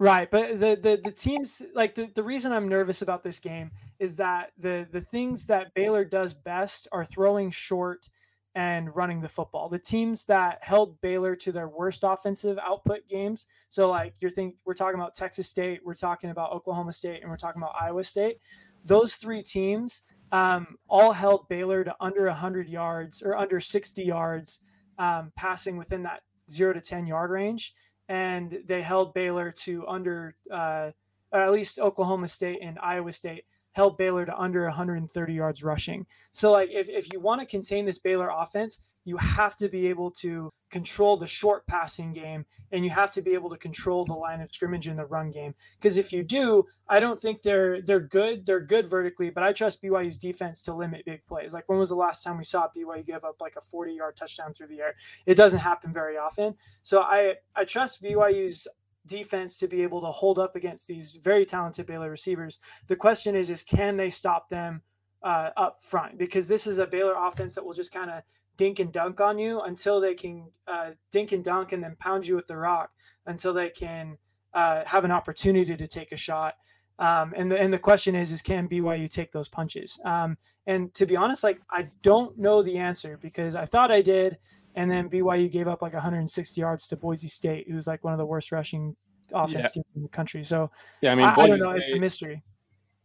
[0.00, 3.72] Right, but the the the teams like the, the reason I'm nervous about this game
[3.98, 8.08] is that the the things that Baylor does best are throwing short
[8.54, 9.68] and running the football.
[9.68, 13.46] The teams that held Baylor to their worst offensive output games.
[13.68, 17.30] So like you're think we're talking about Texas State, we're talking about Oklahoma State, and
[17.30, 18.38] we're talking about Iowa State.
[18.84, 24.60] Those three teams um, all held Baylor to under 100 yards or under 60 yards
[24.98, 27.74] um, passing within that zero to 10 yard range,
[28.08, 30.90] and they held Baylor to under uh,
[31.32, 36.06] at least Oklahoma State and Iowa State held Baylor to under 130 yards rushing.
[36.32, 39.86] So, like, if, if you want to contain this Baylor offense, you have to be
[39.86, 44.04] able to control the short passing game and you have to be able to control
[44.04, 45.54] the line of scrimmage in the run game.
[45.80, 48.44] Because if you do, I don't think they're they're good.
[48.44, 51.54] They're good vertically, but I trust BYU's defense to limit big plays.
[51.54, 54.16] Like when was the last time we saw BYU give up like a 40 yard
[54.16, 54.94] touchdown through the air?
[55.24, 56.54] It doesn't happen very often.
[56.82, 58.68] So I I trust BYU's
[59.06, 62.58] defense to be able to hold up against these very talented Baylor receivers.
[62.86, 64.82] The question is, is can they stop them
[65.22, 66.18] uh, up front?
[66.18, 68.22] Because this is a Baylor offense that will just kind of
[68.58, 72.26] dink and dunk on you until they can uh, dink and dunk and then pound
[72.26, 72.90] you with the rock
[73.24, 74.18] until they can
[74.52, 76.54] uh, have an opportunity to take a shot.
[76.98, 80.00] Um, and the and the question is, is can BYU take those punches?
[80.04, 80.36] Um,
[80.66, 84.36] and to be honest, like I don't know the answer because I thought I did,
[84.74, 88.18] and then BYU gave up like 160 yards to Boise State, who's like one of
[88.18, 88.96] the worst rushing
[89.32, 89.68] offense yeah.
[89.68, 90.42] teams in the country.
[90.42, 91.70] So yeah, I mean, I, I don't know.
[91.70, 92.42] State, it's a mystery.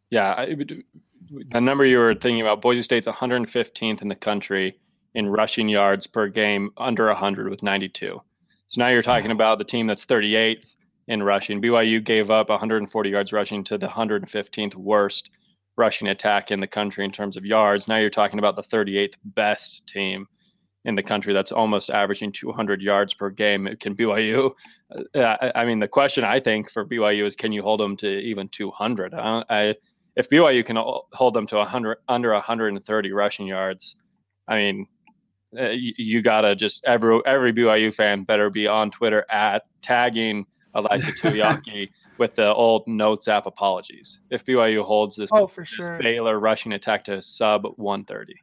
[0.09, 0.55] Yeah, I,
[1.49, 4.79] the number you were thinking about, Boise State's 115th in the country
[5.15, 8.21] in rushing yards per game, under 100 with 92.
[8.67, 10.65] So now you're talking about the team that's 38th
[11.07, 11.61] in rushing.
[11.61, 15.29] BYU gave up 140 yards rushing to the 115th worst
[15.75, 17.87] rushing attack in the country in terms of yards.
[17.87, 20.27] Now you're talking about the 38th best team
[20.85, 23.67] in the country that's almost averaging 200 yards per game.
[23.79, 24.51] Can BYU?
[25.15, 28.07] Uh, I mean, the question I think for BYU is, can you hold them to
[28.07, 29.13] even 200?
[29.13, 29.75] I, I
[30.15, 33.95] if BYU can hold them to 100 under 130 rushing yards,
[34.47, 34.87] I mean,
[35.57, 40.45] uh, you, you, gotta just every every BYU fan better be on Twitter at tagging
[40.75, 44.19] Ilaisa Tuiaki with the old notes app apologies.
[44.29, 48.35] If BYU holds this, oh for sure, Baylor rushing attack to sub 130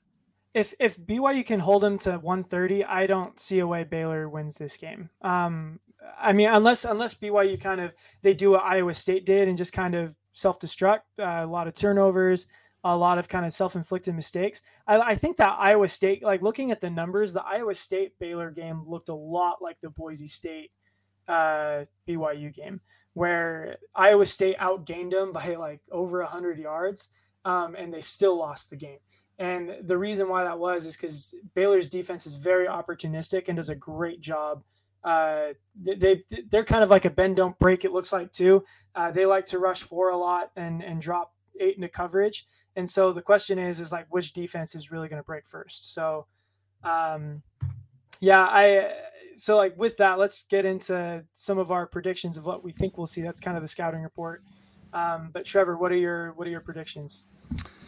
[0.55, 4.57] if if BYU can hold them to 130, I don't see a way Baylor wins
[4.57, 5.11] this game.
[5.23, 5.79] Um,
[6.19, 7.93] I mean, unless unless BYU kind of
[8.23, 11.69] they do what Iowa State did and just kind of self destruct, uh, a lot
[11.69, 12.49] of turnovers,
[12.85, 14.63] a lot of kind of self inflicted mistakes.
[14.87, 18.51] I, I, think that Iowa State, like looking at the numbers, the Iowa State Baylor
[18.51, 20.71] game looked a lot like the Boise State
[21.29, 22.81] uh, BYU game,
[23.13, 27.11] where Iowa State outgained them by like over hundred yards,
[27.45, 28.99] um, and they still lost the game.
[29.39, 33.71] And the reason why that was is because Baylor's defense is very opportunistic and does
[33.71, 34.63] a great job.
[35.03, 37.85] Uh, they they're kind of like a bend don't break.
[37.85, 38.65] It looks like too.
[38.95, 42.47] Uh, they like to rush four a lot and and drop eight into coverage.
[42.77, 45.93] And so the question is is like which defense is really going to break first.
[45.93, 46.27] So,
[46.85, 47.43] um,
[48.21, 48.93] yeah, I
[49.37, 52.97] so like with that, let's get into some of our predictions of what we think
[52.97, 53.23] we'll see.
[53.23, 54.43] That's kind of the scouting report.
[54.93, 57.25] Um, but Trevor, what are your what are your predictions?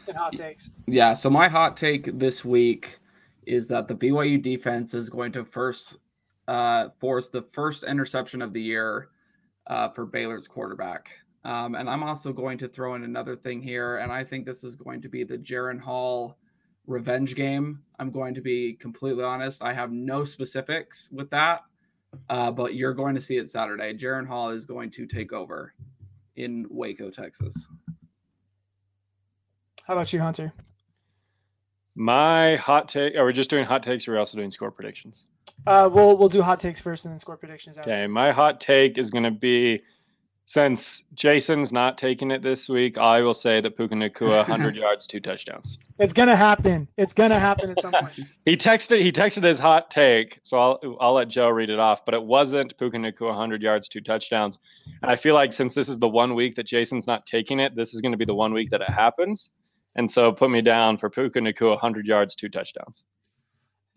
[0.09, 0.71] and hot takes.
[0.87, 2.99] Yeah, so my hot take this week
[3.47, 5.99] is that the BYU defense is going to first
[6.49, 9.09] uh, force the first interception of the year
[9.67, 11.19] uh, for Baylor's quarterback.
[11.45, 14.63] Um, and I'm also going to throw in another thing here, and I think this
[14.63, 16.39] is going to be the Jaren Hall
[16.87, 17.83] revenge game.
[17.99, 19.63] I'm going to be completely honest.
[19.63, 21.63] I have no specifics with that,
[22.29, 23.93] uh, but you're going to see it Saturday.
[23.95, 25.75] Jaren Hall is going to take over
[26.37, 27.69] in Waco, Texas.
[29.85, 30.53] How about you, Hunter?
[31.95, 33.17] My hot take.
[33.17, 35.27] Are we just doing hot takes, or are we also doing score predictions?
[35.67, 37.77] Uh, we'll we'll do hot takes first, and then score predictions.
[37.77, 37.91] After.
[37.91, 39.83] Okay, my hot take is going to be
[40.53, 45.07] since Jason's not taking it this week, I will say that Puka Nacua 100 yards,
[45.07, 45.79] two touchdowns.
[45.99, 46.87] It's gonna happen.
[46.99, 48.13] It's gonna happen at some point.
[48.45, 52.05] he texted he texted his hot take, so I'll I'll let Joe read it off.
[52.05, 54.59] But it wasn't Puka Nacua 100 yards, two touchdowns.
[55.01, 57.75] And I feel like since this is the one week that Jason's not taking it,
[57.75, 59.49] this is going to be the one week that it happens.
[59.97, 63.07] And so put me down for Puka Nacua 100 yards, two touchdowns.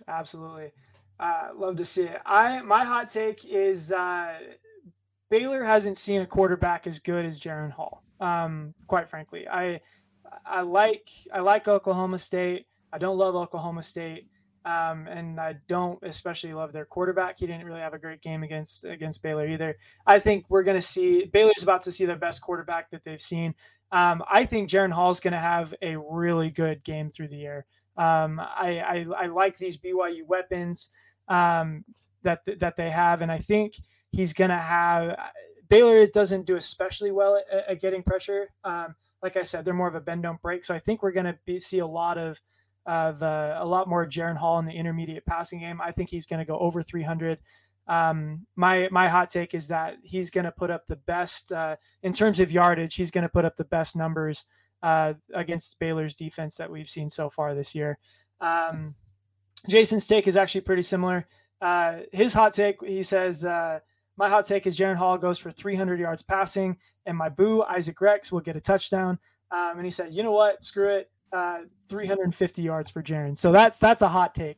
[0.08, 0.72] Absolutely.
[1.20, 2.22] Uh, love to see it.
[2.26, 4.36] I my hot take is uh,
[5.36, 8.02] Baylor hasn't seen a quarterback as good as Jaren Hall.
[8.22, 9.82] Um, quite frankly, I
[10.46, 12.68] I like I like Oklahoma State.
[12.94, 14.30] I don't love Oklahoma State,
[14.64, 17.38] um, and I don't especially love their quarterback.
[17.38, 19.76] He didn't really have a great game against against Baylor either.
[20.08, 23.22] I think we're going to see Baylor's about to see their best quarterback that they've
[23.22, 23.56] seen.
[23.92, 27.66] Um, I think Hall is going to have a really good game through the year.
[27.98, 30.92] Um, I, I, I like these BYU weapons
[31.28, 31.84] um,
[32.24, 33.76] that that they have, and I think
[34.16, 35.18] He's going to have
[35.68, 38.50] Baylor doesn't do especially well at, at getting pressure.
[38.64, 40.64] Um, like I said, they're more of a bend don't break.
[40.64, 42.40] So I think we're going to see a lot of
[42.86, 45.82] of uh, a lot more Jaren Hall in the intermediate passing game.
[45.82, 47.40] I think he's going to go over 300.
[47.88, 51.76] Um, my my hot take is that he's going to put up the best uh,
[52.04, 52.96] in terms of yardage.
[52.96, 54.46] He's going to put up the best numbers
[54.82, 57.98] uh, against Baylor's defense that we've seen so far this year.
[58.40, 58.96] Um,
[59.68, 61.28] Jason's take is actually pretty similar.
[61.60, 63.80] Uh, his hot take, he says uh,
[64.18, 68.00] my hot take is Jaren Hall goes for 300 yards passing, and my boo Isaac
[68.02, 69.20] Rex will get a touchdown.
[69.52, 70.64] Um, and he said, you know what?
[70.64, 71.10] Screw it.
[71.32, 71.60] Uh,
[71.90, 73.38] 350 yards for Jaren.
[73.38, 74.58] So that's that's a hot take.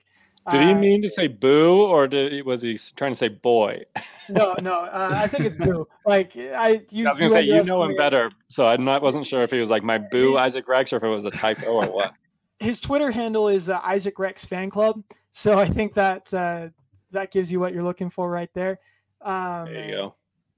[0.52, 3.84] Did he uh, mean to say boo, or did, was he trying to say boy?
[4.30, 4.74] no, no.
[4.74, 5.88] Uh, I think it's boo.
[6.06, 9.28] Like I, you, I was gonna say you know him better, so I not wasn't
[9.28, 11.32] sure if he was like my boo his, Isaac Rex or if it was a
[11.32, 12.14] typo or what.
[12.60, 16.70] His Twitter handle is uh, Isaac Rex Fan Club, so I think that uh,
[17.12, 18.80] that gives you what you're looking for right there.
[19.22, 20.16] Um, there you go.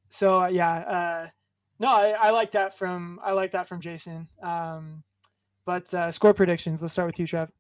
[0.09, 1.27] So uh, yeah, uh,
[1.79, 4.27] no, I, I, like that from I like that from Jason.
[4.41, 5.03] Um,
[5.65, 6.81] but uh, score predictions.
[6.81, 7.51] Let's start with you, Trev.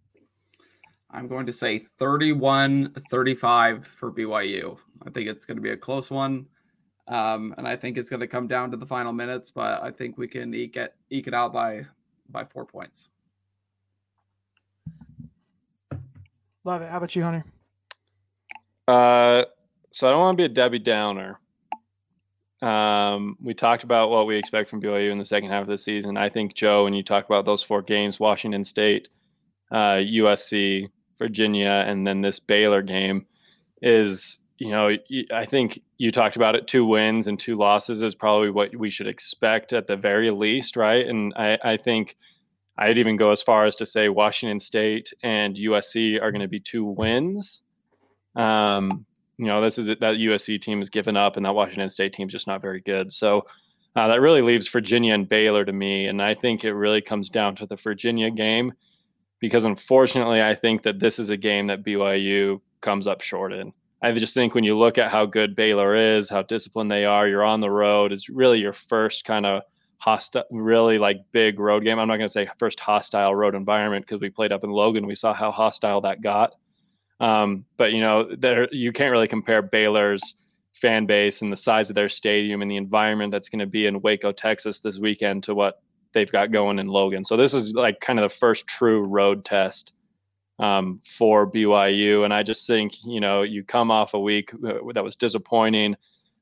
[1.11, 4.77] I'm going to say 31 35 for BYU.
[5.05, 6.47] I think it's going to be a close one.
[7.07, 9.89] Um, and I think it's going to come down to the final minutes, but I
[9.89, 11.85] think we can eke it, eke it out by
[12.29, 13.09] by four points.
[16.63, 16.89] Love it.
[16.89, 17.45] How about you, Hunter?
[18.87, 19.45] Uh,
[19.91, 21.39] so I don't want to be a Debbie Downer.
[22.61, 25.77] Um, we talked about what we expect from BYU in the second half of the
[25.77, 26.17] season.
[26.17, 29.07] I think Joe, when you talk about those four games, Washington State,
[29.71, 33.25] uh, USC, Virginia, and then this Baylor game,
[33.81, 34.89] is you know
[35.33, 36.67] I think you talked about it.
[36.67, 40.75] Two wins and two losses is probably what we should expect at the very least,
[40.75, 41.07] right?
[41.07, 42.17] And I, I think
[42.77, 46.47] I'd even go as far as to say Washington State and USC are going to
[46.49, 47.61] be two wins.
[48.35, 49.05] Um,
[49.39, 52.27] you know, this is that USC team has given up, and that Washington State team
[52.27, 53.13] is just not very good.
[53.13, 53.45] So
[53.95, 57.29] uh, that really leaves Virginia and Baylor to me, and I think it really comes
[57.29, 58.73] down to the Virginia game
[59.39, 63.71] because unfortunately, I think that this is a game that BYU comes up short in.
[64.01, 67.25] I just think when you look at how good Baylor is, how disciplined they are,
[67.25, 68.11] you're on the road.
[68.11, 69.63] It's really your first kind of
[69.99, 71.97] hostile, really like big road game.
[71.97, 75.07] I'm not going to say first hostile road environment because we played up in Logan.
[75.07, 76.51] We saw how hostile that got.
[77.19, 80.35] Um, but you know, there you can't really compare Baylor's
[80.81, 83.85] fan base and the size of their stadium and the environment that's going to be
[83.85, 85.81] in Waco, Texas this weekend to what
[86.13, 87.25] they've got going in Logan.
[87.25, 89.91] So this is like kind of the first true road test
[90.59, 94.79] um, for BYU, and I just think you know you come off a week uh,
[94.93, 95.95] that was disappointing.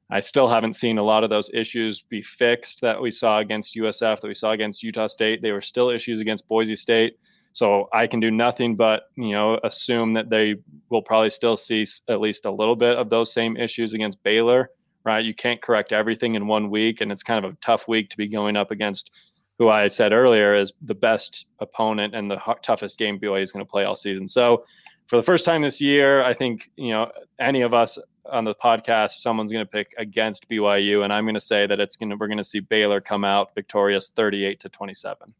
[0.09, 3.75] I still haven't seen a lot of those issues be fixed that we saw against
[3.75, 5.41] USF, that we saw against Utah State.
[5.41, 7.17] They were still issues against Boise State.
[7.57, 10.57] So I can do nothing but you know assume that they
[10.91, 14.69] will probably still see at least a little bit of those same issues against Baylor,
[15.03, 15.25] right?
[15.25, 18.17] You can't correct everything in one week, and it's kind of a tough week to
[18.17, 19.09] be going up against
[19.57, 23.65] who I said earlier is the best opponent and the toughest game BYU is going
[23.65, 24.29] to play all season.
[24.29, 24.63] So
[25.07, 27.97] for the first time this year, I think you know any of us
[28.31, 31.79] on the podcast, someone's going to pick against BYU, and I'm going to say that
[31.79, 35.33] it's going to we're going to see Baylor come out victorious, 38 to 27.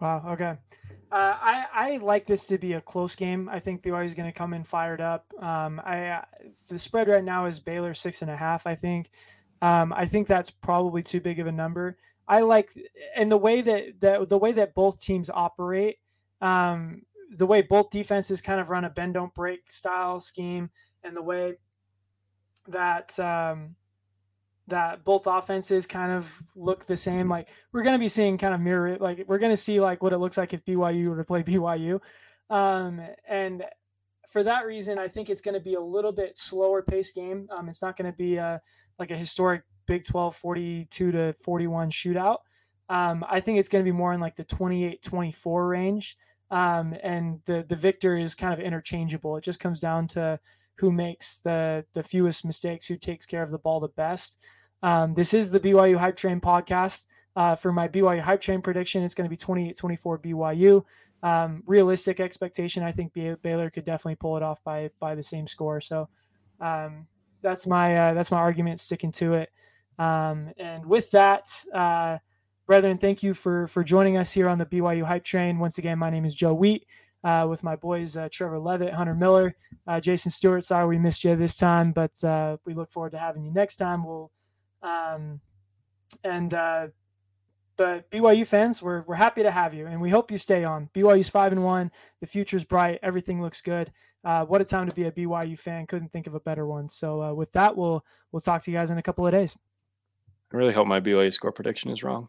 [0.00, 0.24] Wow.
[0.28, 0.56] Okay.
[1.10, 3.48] Uh, I, I like this to be a close game.
[3.48, 5.24] I think BYU is going to come in fired up.
[5.40, 6.24] Um, I uh,
[6.66, 8.66] the spread right now is Baylor six and a half.
[8.66, 9.10] I think.
[9.60, 11.96] Um, I think that's probably too big of a number.
[12.28, 12.70] I like
[13.16, 15.96] and the way that, that the way that both teams operate,
[16.42, 20.70] um, the way both defenses kind of run a bend don't break style scheme,
[21.02, 21.54] and the way
[22.68, 23.76] that um,
[24.68, 27.28] that both offenses kind of look the same.
[27.28, 30.02] Like we're going to be seeing kind of mirror, like we're going to see like
[30.02, 32.00] what it looks like if BYU were to play BYU.
[32.50, 33.64] Um, and
[34.28, 37.48] for that reason, I think it's going to be a little bit slower pace game.
[37.50, 38.60] Um, it's not going to be a,
[38.98, 42.38] like a historic Big 12 42 to 41 shootout.
[42.90, 46.16] Um, I think it's going to be more in like the 28 24 range.
[46.50, 49.36] Um, and the, the victor is kind of interchangeable.
[49.36, 50.38] It just comes down to
[50.76, 54.38] who makes the, the fewest mistakes, who takes care of the ball the best.
[54.82, 57.06] Um, this is the BYU Hype Train podcast.
[57.36, 60.84] Uh, for my BYU Hype Train prediction, it's going to be 28 24 BYU.
[61.22, 65.46] Um, realistic expectation, I think Baylor could definitely pull it off by by the same
[65.46, 65.80] score.
[65.80, 66.08] So
[66.60, 67.06] um,
[67.42, 69.50] that's my uh, that's my argument, sticking to it.
[69.98, 72.18] Um, and with that, uh,
[72.66, 75.58] brethren, thank you for for joining us here on the BYU Hype Train.
[75.58, 76.86] Once again, my name is Joe Wheat.
[77.24, 79.56] Uh, with my boys uh, Trevor Levitt, Hunter Miller,
[79.88, 80.64] uh, Jason Stewart.
[80.64, 83.76] Sorry we missed you this time, but uh, we look forward to having you next
[83.76, 84.06] time.
[84.06, 84.30] We'll
[84.82, 85.40] um,
[86.24, 86.88] and uh,
[87.76, 90.90] but BYU fans, we're we're happy to have you, and we hope you stay on.
[90.94, 91.90] BYU's five and one.
[92.20, 92.98] The future's bright.
[93.02, 93.92] Everything looks good.
[94.24, 95.86] Uh, what a time to be a BYU fan.
[95.86, 96.88] Couldn't think of a better one.
[96.88, 99.56] So uh, with that, we'll we'll talk to you guys in a couple of days.
[100.52, 102.28] I really hope my BYU score prediction is wrong.